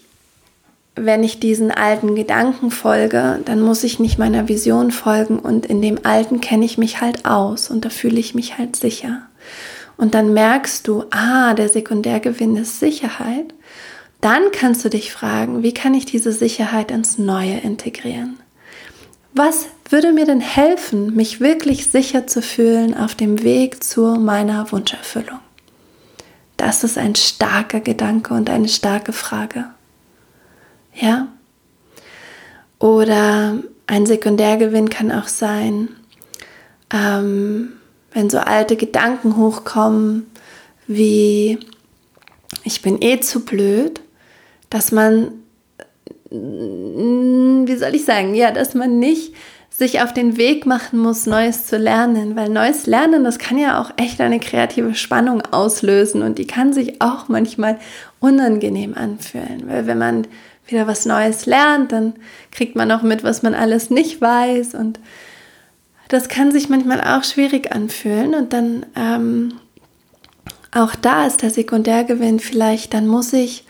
wenn 0.94 1.24
ich 1.24 1.40
diesen 1.40 1.70
alten 1.70 2.14
Gedanken 2.14 2.70
folge, 2.70 3.40
dann 3.44 3.60
muss 3.60 3.84
ich 3.84 3.98
nicht 3.98 4.18
meiner 4.18 4.48
Vision 4.48 4.92
folgen 4.92 5.38
und 5.38 5.66
in 5.66 5.82
dem 5.82 5.98
Alten 6.04 6.40
kenne 6.40 6.64
ich 6.64 6.78
mich 6.78 7.00
halt 7.00 7.24
aus 7.26 7.70
und 7.70 7.84
da 7.84 7.90
fühle 7.90 8.20
ich 8.20 8.34
mich 8.34 8.58
halt 8.58 8.76
sicher. 8.76 9.22
Und 9.96 10.14
dann 10.14 10.32
merkst 10.32 10.86
du, 10.88 11.04
ah, 11.10 11.54
der 11.54 11.68
Sekundärgewinn 11.68 12.56
ist 12.56 12.80
Sicherheit. 12.80 13.54
Dann 14.20 14.50
kannst 14.52 14.84
du 14.84 14.88
dich 14.88 15.12
fragen, 15.12 15.62
wie 15.62 15.74
kann 15.74 15.94
ich 15.94 16.06
diese 16.06 16.32
Sicherheit 16.32 16.90
ins 16.90 17.18
Neue 17.18 17.58
integrieren? 17.58 18.38
Was 19.34 19.66
würde 19.88 20.12
mir 20.12 20.26
denn 20.26 20.40
helfen, 20.40 21.14
mich 21.14 21.40
wirklich 21.40 21.90
sicher 21.90 22.26
zu 22.26 22.42
fühlen 22.42 22.96
auf 22.96 23.14
dem 23.14 23.42
Weg 23.42 23.82
zu 23.82 24.14
meiner 24.16 24.70
Wunscherfüllung? 24.70 25.40
Das 26.56 26.84
ist 26.84 26.98
ein 26.98 27.14
starker 27.14 27.80
Gedanke 27.80 28.34
und 28.34 28.48
eine 28.48 28.68
starke 28.68 29.12
Frage. 29.12 29.64
Ja? 30.94 31.28
Oder 32.78 33.58
ein 33.86 34.06
Sekundärgewinn 34.06 34.88
kann 34.90 35.10
auch 35.10 35.28
sein, 35.28 35.88
ähm, 36.92 37.72
wenn 38.14 38.30
so 38.30 38.38
alte 38.38 38.76
Gedanken 38.76 39.36
hochkommen, 39.36 40.30
wie 40.86 41.58
ich 42.64 42.82
bin 42.82 43.00
eh 43.00 43.20
zu 43.20 43.44
blöd, 43.44 44.00
dass 44.70 44.92
man, 44.92 45.32
wie 46.30 47.76
soll 47.76 47.94
ich 47.94 48.04
sagen, 48.04 48.34
ja, 48.34 48.50
dass 48.50 48.74
man 48.74 48.98
nicht 48.98 49.34
sich 49.70 50.02
auf 50.02 50.12
den 50.12 50.36
Weg 50.36 50.66
machen 50.66 50.98
muss, 50.98 51.26
Neues 51.26 51.66
zu 51.66 51.78
lernen, 51.78 52.36
weil 52.36 52.50
neues 52.50 52.86
Lernen, 52.86 53.24
das 53.24 53.38
kann 53.38 53.58
ja 53.58 53.80
auch 53.80 53.90
echt 53.96 54.20
eine 54.20 54.38
kreative 54.38 54.94
Spannung 54.94 55.42
auslösen 55.50 56.22
und 56.22 56.38
die 56.38 56.46
kann 56.46 56.72
sich 56.72 57.00
auch 57.00 57.28
manchmal 57.28 57.78
unangenehm 58.20 58.94
anfühlen, 58.94 59.64
weil 59.66 59.86
wenn 59.86 59.98
man 59.98 60.26
wieder 60.66 60.86
was 60.86 61.06
Neues 61.06 61.46
lernt, 61.46 61.90
dann 61.92 62.14
kriegt 62.50 62.76
man 62.76 62.92
auch 62.92 63.02
mit, 63.02 63.24
was 63.24 63.42
man 63.42 63.54
alles 63.54 63.90
nicht 63.90 64.20
weiß 64.20 64.74
und 64.74 65.00
das 66.12 66.28
kann 66.28 66.52
sich 66.52 66.68
manchmal 66.68 67.00
auch 67.00 67.24
schwierig 67.24 67.72
anfühlen 67.72 68.34
und 68.34 68.52
dann 68.52 68.84
ähm, 68.96 69.54
auch 70.70 70.94
da 70.94 71.26
ist 71.26 71.40
der 71.40 71.48
Sekundärgewinn 71.48 72.38
vielleicht, 72.38 72.92
dann 72.92 73.06
muss 73.06 73.32
ich 73.32 73.64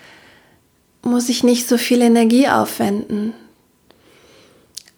muss 1.05 1.29
ich 1.29 1.45
nicht 1.45 1.69
so 1.69 1.79
viel 1.79 2.01
Energie 2.01 2.49
aufwenden. 2.49 3.33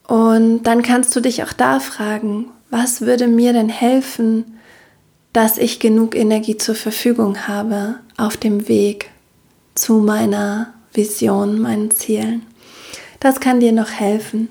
Und 0.06 0.62
dann 0.64 0.82
kannst 0.82 1.14
du 1.16 1.20
dich 1.20 1.42
auch 1.42 1.52
da 1.52 1.80
fragen, 1.80 2.46
was 2.70 3.02
würde 3.02 3.26
mir 3.26 3.52
denn 3.52 3.70
helfen, 3.70 4.58
dass 5.34 5.58
ich 5.58 5.80
genug 5.80 6.14
Energie 6.14 6.56
zur 6.56 6.74
Verfügung 6.74 7.46
habe 7.46 7.96
auf 8.16 8.36
dem 8.38 8.68
Weg 8.68 9.10
zu 9.74 9.94
meiner 9.94 10.72
Vision, 10.92 11.60
meinen 11.60 11.90
Zielen. 11.90 12.42
Das 13.20 13.40
kann 13.40 13.60
dir 13.60 13.72
noch 13.72 13.90
helfen. 13.90 14.48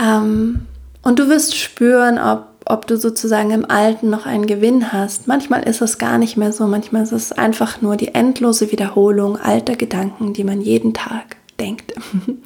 Ähm, 0.00 0.66
und 1.02 1.18
du 1.18 1.28
wirst 1.28 1.56
spüren, 1.56 2.18
ob, 2.18 2.46
ob 2.66 2.86
du 2.86 2.96
sozusagen 2.96 3.50
im 3.50 3.70
Alten 3.70 4.10
noch 4.10 4.26
einen 4.26 4.46
Gewinn 4.46 4.92
hast. 4.92 5.26
Manchmal 5.26 5.62
ist 5.62 5.80
es 5.80 5.98
gar 5.98 6.18
nicht 6.18 6.36
mehr 6.36 6.52
so, 6.52 6.66
manchmal 6.66 7.02
ist 7.02 7.12
es 7.12 7.32
einfach 7.32 7.80
nur 7.80 7.96
die 7.96 8.14
endlose 8.14 8.70
Wiederholung 8.72 9.36
alter 9.36 9.76
Gedanken, 9.76 10.32
die 10.32 10.44
man 10.44 10.60
jeden 10.60 10.94
Tag 10.94 11.36
denkt. 11.58 11.94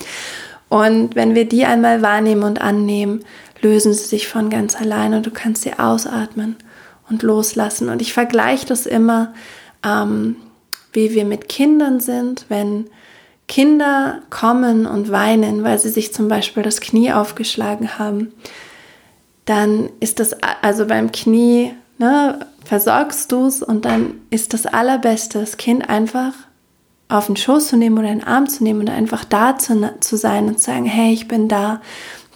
Und 0.68 1.16
wenn 1.16 1.34
wir 1.34 1.46
die 1.46 1.66
einmal 1.66 2.00
wahrnehmen 2.00 2.44
und 2.44 2.62
annehmen, 2.62 3.24
lösen 3.60 3.92
sie 3.92 4.04
sich 4.04 4.26
von 4.26 4.48
ganz 4.48 4.74
alleine 4.74 5.18
und 5.18 5.26
du 5.26 5.30
kannst 5.30 5.64
sie 5.64 5.78
ausatmen 5.78 6.56
und 7.10 7.22
loslassen. 7.22 7.90
Und 7.90 8.00
ich 8.00 8.14
vergleiche 8.14 8.64
das 8.64 8.86
immer, 8.86 9.34
ähm, 9.84 10.36
wie 10.94 11.12
wir 11.12 11.26
mit 11.26 11.50
Kindern 11.50 12.00
sind, 12.00 12.46
wenn 12.48 12.88
Kinder 13.48 14.20
kommen 14.30 14.86
und 14.86 15.10
weinen, 15.10 15.62
weil 15.62 15.78
sie 15.78 15.90
sich 15.90 16.12
zum 16.12 16.28
Beispiel 16.28 16.62
das 16.62 16.80
Knie 16.80 17.12
aufgeschlagen 17.12 17.98
haben, 17.98 18.32
dann 19.44 19.90
ist 20.00 20.20
das 20.20 20.36
also 20.62 20.86
beim 20.86 21.12
Knie 21.12 21.72
ne, 21.98 22.46
versorgst 22.64 23.32
du 23.32 23.46
es 23.46 23.62
und 23.62 23.84
dann 23.84 24.20
ist 24.30 24.54
das 24.54 24.66
Allerbeste, 24.66 25.40
das 25.40 25.56
Kind 25.56 25.88
einfach 25.88 26.32
auf 27.08 27.26
den 27.26 27.36
Schoß 27.36 27.68
zu 27.68 27.76
nehmen 27.76 27.98
oder 27.98 28.08
in 28.08 28.20
den 28.20 28.26
Arm 28.26 28.48
zu 28.48 28.64
nehmen 28.64 28.80
und 28.80 28.90
einfach 28.90 29.24
da 29.24 29.58
zu, 29.58 29.94
zu 30.00 30.16
sein 30.16 30.48
und 30.48 30.58
zu 30.58 30.66
sagen, 30.66 30.86
hey, 30.86 31.12
ich 31.12 31.28
bin 31.28 31.48
da. 31.48 31.80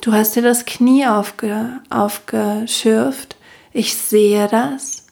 Du 0.02 0.12
hast 0.12 0.36
dir 0.36 0.42
das 0.42 0.66
Knie 0.66 1.06
aufge, 1.06 1.80
aufgeschürft. 1.88 3.36
Ich 3.72 3.96
sehe 3.96 4.48
das. 4.48 5.06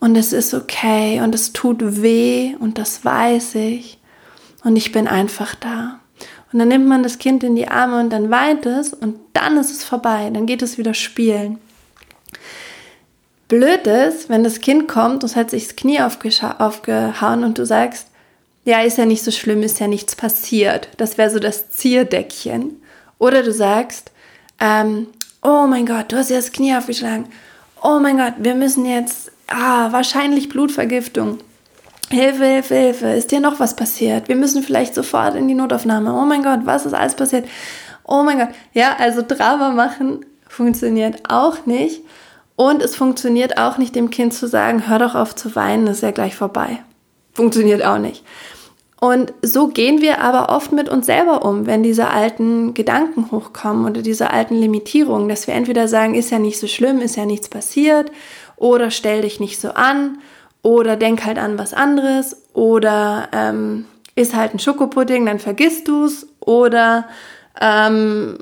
Und 0.00 0.16
es 0.16 0.32
ist 0.32 0.54
okay 0.54 1.20
und 1.20 1.34
es 1.34 1.52
tut 1.52 2.02
weh 2.02 2.54
und 2.58 2.78
das 2.78 3.04
weiß 3.04 3.56
ich. 3.56 3.97
Und 4.64 4.76
ich 4.76 4.92
bin 4.92 5.06
einfach 5.08 5.54
da. 5.54 6.00
Und 6.52 6.58
dann 6.58 6.68
nimmt 6.68 6.86
man 6.86 7.02
das 7.02 7.18
Kind 7.18 7.44
in 7.44 7.56
die 7.56 7.68
Arme 7.68 8.00
und 8.00 8.10
dann 8.10 8.30
weint 8.30 8.64
es 8.64 8.92
und 8.92 9.16
dann 9.34 9.56
ist 9.58 9.70
es 9.70 9.84
vorbei. 9.84 10.30
Dann 10.32 10.46
geht 10.46 10.62
es 10.62 10.78
wieder 10.78 10.94
spielen. 10.94 11.58
Blöd 13.48 13.86
ist, 13.86 14.28
wenn 14.28 14.44
das 14.44 14.60
Kind 14.60 14.88
kommt 14.88 15.22
und 15.22 15.24
es 15.24 15.36
hat 15.36 15.50
sich 15.50 15.66
das 15.66 15.76
Knie 15.76 16.00
aufgehauen 16.00 17.44
und 17.44 17.58
du 17.58 17.64
sagst, 17.64 18.08
ja, 18.64 18.82
ist 18.82 18.98
ja 18.98 19.06
nicht 19.06 19.24
so 19.24 19.30
schlimm, 19.30 19.62
ist 19.62 19.80
ja 19.80 19.88
nichts 19.88 20.14
passiert. 20.14 20.88
Das 20.98 21.16
wäre 21.16 21.30
so 21.30 21.38
das 21.38 21.70
Zierdeckchen. 21.70 22.82
Oder 23.18 23.42
du 23.42 23.52
sagst, 23.52 24.10
ähm, 24.60 25.06
oh 25.42 25.66
mein 25.66 25.86
Gott, 25.86 26.12
du 26.12 26.16
hast 26.16 26.30
ja 26.30 26.36
das 26.36 26.52
Knie 26.52 26.74
aufgeschlagen. 26.74 27.26
Oh 27.82 27.98
mein 28.00 28.18
Gott, 28.18 28.34
wir 28.38 28.54
müssen 28.54 28.84
jetzt, 28.84 29.32
ah, 29.46 29.92
wahrscheinlich 29.92 30.50
Blutvergiftung. 30.50 31.38
Hilfe, 32.10 32.44
Hilfe, 32.44 32.74
Hilfe, 32.74 33.06
ist 33.08 33.30
dir 33.32 33.40
noch 33.40 33.60
was 33.60 33.76
passiert? 33.76 34.28
Wir 34.28 34.36
müssen 34.36 34.62
vielleicht 34.62 34.94
sofort 34.94 35.34
in 35.34 35.46
die 35.46 35.54
Notaufnahme. 35.54 36.14
Oh 36.14 36.24
mein 36.24 36.42
Gott, 36.42 36.60
was 36.64 36.86
ist 36.86 36.94
alles 36.94 37.14
passiert? 37.14 37.46
Oh 38.04 38.22
mein 38.22 38.38
Gott. 38.38 38.48
Ja, 38.72 38.96
also 38.98 39.22
Drama 39.26 39.70
machen 39.70 40.24
funktioniert 40.48 41.30
auch 41.30 41.66
nicht. 41.66 42.02
Und 42.56 42.82
es 42.82 42.96
funktioniert 42.96 43.58
auch 43.58 43.78
nicht, 43.78 43.94
dem 43.94 44.10
Kind 44.10 44.34
zu 44.34 44.48
sagen, 44.48 44.88
hör 44.88 44.98
doch 44.98 45.14
auf 45.14 45.34
zu 45.34 45.54
weinen, 45.54 45.86
ist 45.86 46.02
ja 46.02 46.10
gleich 46.10 46.34
vorbei. 46.34 46.82
Funktioniert 47.34 47.84
auch 47.84 47.98
nicht. 47.98 48.24
Und 49.00 49.32
so 49.42 49.68
gehen 49.68 50.00
wir 50.00 50.20
aber 50.20 50.48
oft 50.48 50.72
mit 50.72 50.88
uns 50.88 51.06
selber 51.06 51.44
um, 51.44 51.66
wenn 51.66 51.84
diese 51.84 52.08
alten 52.08 52.74
Gedanken 52.74 53.30
hochkommen 53.30 53.84
oder 53.88 54.02
diese 54.02 54.30
alten 54.30 54.56
Limitierungen, 54.56 55.28
dass 55.28 55.46
wir 55.46 55.54
entweder 55.54 55.86
sagen, 55.86 56.14
ist 56.14 56.30
ja 56.30 56.40
nicht 56.40 56.58
so 56.58 56.66
schlimm, 56.66 57.00
ist 57.00 57.14
ja 57.16 57.24
nichts 57.24 57.48
passiert, 57.48 58.10
oder 58.56 58.90
stell 58.90 59.22
dich 59.22 59.38
nicht 59.38 59.60
so 59.60 59.70
an, 59.70 60.18
oder 60.62 60.96
denk 60.96 61.24
halt 61.24 61.38
an 61.38 61.58
was 61.58 61.74
anderes, 61.74 62.36
oder 62.52 63.28
ähm, 63.32 63.86
ist 64.14 64.34
halt 64.34 64.54
ein 64.54 64.58
Schokopudding, 64.58 65.26
dann 65.26 65.38
vergisst 65.38 65.88
du's, 65.88 66.26
oder 66.40 67.08
ähm, 67.60 68.38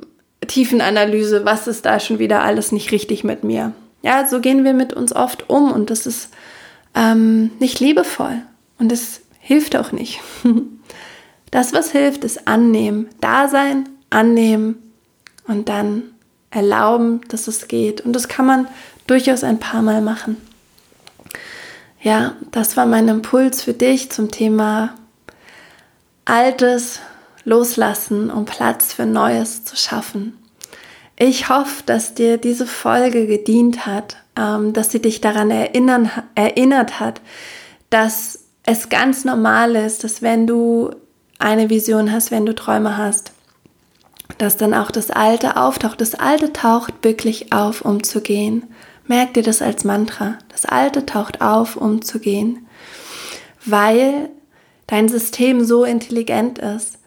Tiefenanalyse, 0.47 1.45
was 1.45 1.67
ist 1.67 1.87
da 1.87 2.01
schon 2.01 2.19
wieder 2.19 2.43
alles 2.43 2.73
nicht 2.73 2.93
richtig 2.93 3.25
mit 3.25 3.45
mir. 3.45 3.73
Ja, 4.03 4.27
so 4.27 4.41
gehen 4.41 4.65
wir 4.65 4.75
mit 4.75 4.93
uns 4.93 5.15
oft 5.15 5.51
um 5.51 5.73
und 5.73 5.91
das 5.91 6.07
ist 6.07 6.31
ähm, 6.95 7.51
nicht 7.59 7.81
liebevoll 7.81 8.43
und 8.79 8.93
das 8.93 9.21
hilft 9.41 9.77
auch 9.77 9.93
nicht. 9.93 10.21
Das, 11.53 11.73
was 11.73 11.93
hilft, 11.93 12.25
ist 12.25 12.49
annehmen, 12.49 13.09
da 13.21 13.49
sein, 13.49 13.89
annehmen 14.11 14.93
und 15.47 15.69
dann 15.69 16.03
erlauben, 16.51 17.21
dass 17.29 17.49
es 17.49 17.69
geht. 17.69 18.01
Und 18.01 18.13
das 18.13 18.29
kann 18.29 18.47
man 18.47 18.69
durchaus 19.07 19.45
ein 19.45 19.59
paar 19.59 19.81
Mal 19.81 20.03
machen. 20.03 20.37
Ja, 22.01 22.35
das 22.51 22.77
war 22.77 22.87
mein 22.87 23.09
Impuls 23.09 23.63
für 23.63 23.73
dich 23.73 24.11
zum 24.11 24.31
Thema 24.31 24.95
Altes 26.25 27.01
loslassen, 27.45 28.31
um 28.31 28.45
Platz 28.45 28.93
für 28.93 29.07
Neues 29.07 29.65
zu 29.65 29.77
schaffen. 29.77 30.37
Ich 31.19 31.49
hoffe, 31.49 31.83
dass 31.87 32.15
dir 32.15 32.37
diese 32.37 32.67
Folge 32.67 33.27
gedient 33.27 33.87
hat, 33.87 34.17
ähm, 34.37 34.73
dass 34.73 34.91
sie 34.91 35.01
dich 35.01 35.21
daran 35.21 35.51
erinnern, 35.51 36.11
erinnert 36.35 37.01
hat, 37.01 37.23
dass 37.89 38.41
es 38.65 38.89
ganz 38.89 39.25
normal 39.25 39.77
ist, 39.77 40.05
dass 40.05 40.21
wenn 40.21 40.47
du 40.47 40.91
eine 41.39 41.71
Vision 41.71 42.13
hast, 42.13 42.31
wenn 42.31 42.45
du 42.45 42.55
Träume 42.55 42.97
hast, 42.97 43.33
dass 44.39 44.57
dann 44.57 44.75
auch 44.75 44.91
das 44.91 45.11
Alte 45.11 45.57
auftaucht. 45.57 46.01
Das 46.01 46.15
Alte 46.15 46.53
taucht 46.53 46.93
wirklich 47.03 47.53
auf, 47.53 47.83
um 47.83 48.03
zu 48.03 48.21
gehen. 48.21 48.65
Merk 49.09 49.35
dir 49.35 49.43
das 49.43 49.63
als 49.63 49.85
Mantra. 49.85 50.39
Das 50.49 50.65
Alte 50.65 51.07
taucht 51.07 51.41
auf, 51.41 51.77
um 51.77 52.03
zu 52.03 52.19
gehen. 52.19 52.67
Weil 53.65 54.31
dein 54.87 55.09
System 55.09 55.65
so 55.65 55.85
intelligent 55.85 56.59
ist. 56.59 56.99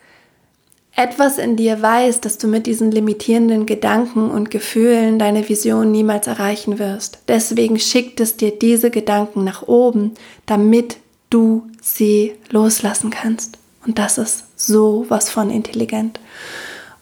Etwas 0.95 1.37
in 1.37 1.55
dir 1.55 1.81
weiß, 1.81 2.19
dass 2.19 2.37
du 2.37 2.47
mit 2.47 2.67
diesen 2.67 2.91
limitierenden 2.91 3.65
Gedanken 3.65 4.29
und 4.29 4.51
Gefühlen 4.51 5.17
deine 5.17 5.47
Vision 5.47 5.91
niemals 5.91 6.27
erreichen 6.27 6.77
wirst. 6.77 7.19
Deswegen 7.27 7.79
schickt 7.79 8.19
es 8.19 8.35
dir 8.35 8.51
diese 8.51 8.91
Gedanken 8.91 9.45
nach 9.45 9.65
oben, 9.65 10.15
damit 10.45 10.97
du 11.29 11.63
sie 11.81 12.33
loslassen 12.49 13.11
kannst. 13.11 13.57
Und 13.85 13.97
das 13.97 14.17
ist 14.17 14.43
so 14.57 15.05
was 15.07 15.29
von 15.29 15.49
intelligent. 15.49 16.19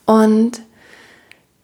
Und 0.05 0.61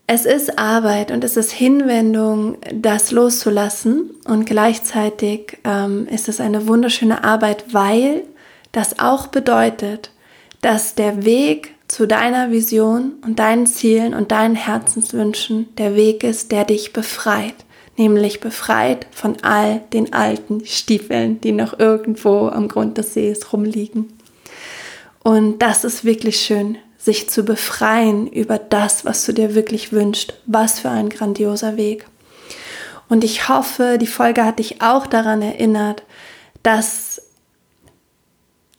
es 0.07 0.25
ist 0.25 0.59
Arbeit 0.59 1.11
und 1.11 1.23
es 1.23 1.37
ist 1.37 1.51
Hinwendung, 1.51 2.57
das 2.73 3.11
loszulassen. 3.11 4.11
Und 4.25 4.45
gleichzeitig 4.45 5.57
ähm, 5.63 6.07
ist 6.07 6.27
es 6.29 6.39
eine 6.39 6.67
wunderschöne 6.67 7.23
Arbeit, 7.23 7.65
weil 7.71 8.23
das 8.71 8.99
auch 8.99 9.27
bedeutet, 9.27 10.11
dass 10.61 10.95
der 10.95 11.25
Weg 11.25 11.75
zu 11.87 12.07
deiner 12.07 12.51
Vision 12.51 13.13
und 13.25 13.39
deinen 13.39 13.67
Zielen 13.67 14.13
und 14.13 14.31
deinen 14.31 14.55
Herzenswünschen 14.55 15.67
der 15.77 15.95
Weg 15.95 16.23
ist, 16.23 16.51
der 16.51 16.65
dich 16.65 16.93
befreit 16.93 17.55
nämlich 17.97 18.39
befreit 18.39 19.07
von 19.11 19.37
all 19.41 19.81
den 19.93 20.13
alten 20.13 20.65
Stiefeln, 20.65 21.39
die 21.41 21.51
noch 21.51 21.77
irgendwo 21.79 22.47
am 22.47 22.67
Grund 22.67 22.97
des 22.97 23.13
Sees 23.13 23.53
rumliegen. 23.53 24.13
Und 25.23 25.59
das 25.59 25.83
ist 25.83 26.03
wirklich 26.03 26.41
schön, 26.41 26.77
sich 27.03 27.29
zu 27.29 27.43
befreien 27.43 28.27
über 28.27 28.57
das, 28.57 29.03
was 29.03 29.25
du 29.25 29.33
dir 29.33 29.55
wirklich 29.55 29.91
wünschst. 29.91 30.35
Was 30.45 30.79
für 30.79 30.89
ein 30.89 31.09
grandioser 31.09 31.75
Weg. 31.75 32.05
Und 33.09 33.25
ich 33.25 33.49
hoffe, 33.49 33.97
die 33.99 34.07
Folge 34.07 34.45
hat 34.45 34.59
dich 34.59 34.81
auch 34.81 35.05
daran 35.05 35.41
erinnert, 35.41 36.03
dass 36.63 37.21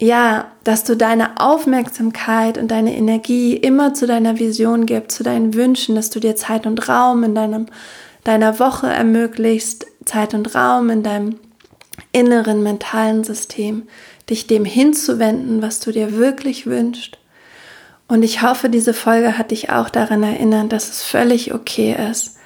ja, 0.00 0.50
dass 0.64 0.84
du 0.84 0.96
deine 0.96 1.40
Aufmerksamkeit 1.40 2.58
und 2.58 2.68
deine 2.68 2.96
Energie 2.96 3.56
immer 3.56 3.94
zu 3.94 4.06
deiner 4.06 4.38
Vision 4.38 4.86
gibst, 4.86 5.16
zu 5.16 5.22
deinen 5.22 5.54
Wünschen, 5.54 5.94
dass 5.94 6.10
du 6.10 6.18
dir 6.18 6.34
Zeit 6.34 6.66
und 6.66 6.88
Raum 6.88 7.22
in 7.22 7.34
deinem 7.34 7.66
deiner 8.24 8.58
Woche 8.58 8.86
ermöglichst, 8.86 9.86
Zeit 10.06 10.34
und 10.34 10.54
Raum 10.54 10.90
in 10.90 11.02
deinem 11.02 11.38
inneren 12.10 12.62
mentalen 12.62 13.22
System, 13.22 13.84
dich 14.28 14.46
dem 14.46 14.64
hinzuwenden, 14.64 15.62
was 15.62 15.80
du 15.80 15.92
dir 15.92 16.16
wirklich 16.16 16.66
wünschst. 16.66 17.18
Und 18.06 18.22
ich 18.22 18.42
hoffe, 18.42 18.68
diese 18.68 18.94
Folge 18.94 19.38
hat 19.38 19.50
dich 19.50 19.70
auch 19.70 19.88
daran 19.88 20.22
erinnert, 20.22 20.72
dass 20.72 20.90
es 20.90 21.02
völlig 21.02 21.54
okay 21.54 21.96
ist, 22.10 22.36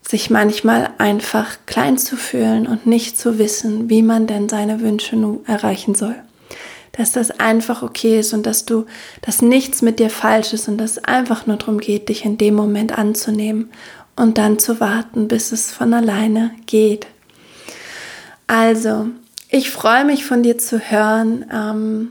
sich 0.00 0.30
manchmal 0.30 0.90
einfach 0.98 1.58
klein 1.66 1.98
zu 1.98 2.16
fühlen 2.16 2.66
und 2.66 2.86
nicht 2.86 3.18
zu 3.18 3.38
wissen, 3.38 3.90
wie 3.90 4.02
man 4.02 4.26
denn 4.26 4.48
seine 4.48 4.80
Wünsche 4.80 5.16
nun 5.16 5.44
erreichen 5.46 5.94
soll. 5.94 6.14
Dass 6.92 7.12
das 7.12 7.30
einfach 7.30 7.82
okay 7.82 8.20
ist 8.20 8.32
und 8.32 8.44
dass 8.46 8.64
du, 8.64 8.86
dass 9.22 9.42
nichts 9.42 9.82
mit 9.82 9.98
dir 9.98 10.10
falsch 10.10 10.52
ist 10.52 10.68
und 10.68 10.78
dass 10.78 10.92
es 10.92 11.04
einfach 11.04 11.46
nur 11.46 11.56
darum 11.56 11.78
geht, 11.78 12.08
dich 12.08 12.24
in 12.24 12.38
dem 12.38 12.54
Moment 12.54 12.96
anzunehmen 12.96 13.70
und 14.14 14.38
dann 14.38 14.58
zu 14.58 14.78
warten, 14.78 15.26
bis 15.26 15.52
es 15.52 15.72
von 15.72 15.94
alleine 15.94 16.50
geht. 16.66 17.06
Also, 18.46 19.08
ich 19.48 19.70
freue 19.70 20.04
mich 20.04 20.24
von 20.26 20.42
dir 20.42 20.58
zu 20.58 20.78
hören. 20.78 21.46
Ähm, 21.52 22.10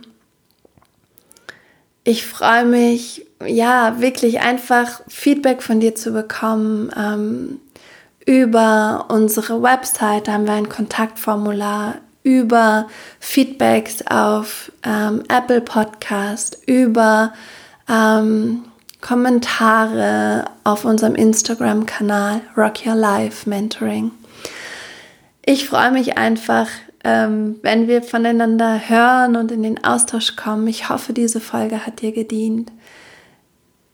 ich 2.04 2.26
freue 2.26 2.66
mich, 2.66 3.26
ja, 3.46 4.00
wirklich 4.00 4.42
einfach 4.42 5.02
Feedback 5.08 5.62
von 5.62 5.80
dir 5.80 5.96
zu 5.96 6.12
bekommen. 6.12 6.92
Ähm, 6.98 7.60
über 8.26 9.06
unsere 9.10 9.62
Website 9.62 10.28
haben 10.28 10.46
wir 10.46 10.54
ein 10.54 10.70
Kontaktformular, 10.70 11.96
über 12.24 12.88
Feedbacks 13.20 14.06
auf 14.08 14.72
ähm, 14.84 15.24
Apple 15.28 15.62
Podcast, 15.62 16.60
über 16.68 17.34
ähm, 17.90 18.64
Kommentare 19.02 20.46
auf 20.64 20.86
unserem 20.86 21.16
Instagram-Kanal 21.16 22.42
Rock 22.56 22.86
Your 22.86 22.96
Life 22.96 23.50
Mentoring. 23.50 24.12
Ich 25.44 25.68
freue 25.68 25.92
mich 25.92 26.18
einfach, 26.20 26.68
ähm, 27.04 27.60
wenn 27.62 27.88
wir 27.88 28.04
voneinander 28.04 28.90
hören 28.90 29.36
und 29.36 29.52
in 29.52 29.64
den 29.64 29.84
Austausch 29.84 30.36
kommen. 30.36 30.68
Ich 30.68 30.90
hoffe, 30.90 31.14
diese 31.14 31.40
Folge 31.40 31.86
hat 31.86 32.02
dir 32.02 32.12
gedient. 32.12 32.72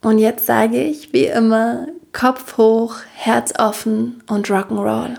Und 0.02 0.18
jetzt 0.18 0.46
sage 0.46 0.82
ich, 0.82 1.12
wie 1.12 1.26
immer, 1.26 1.88
Kopf 2.12 2.56
hoch, 2.56 2.96
Herz 3.14 3.54
offen 3.58 4.22
und 4.28 4.48
Rock'n'Roll. 4.48 5.16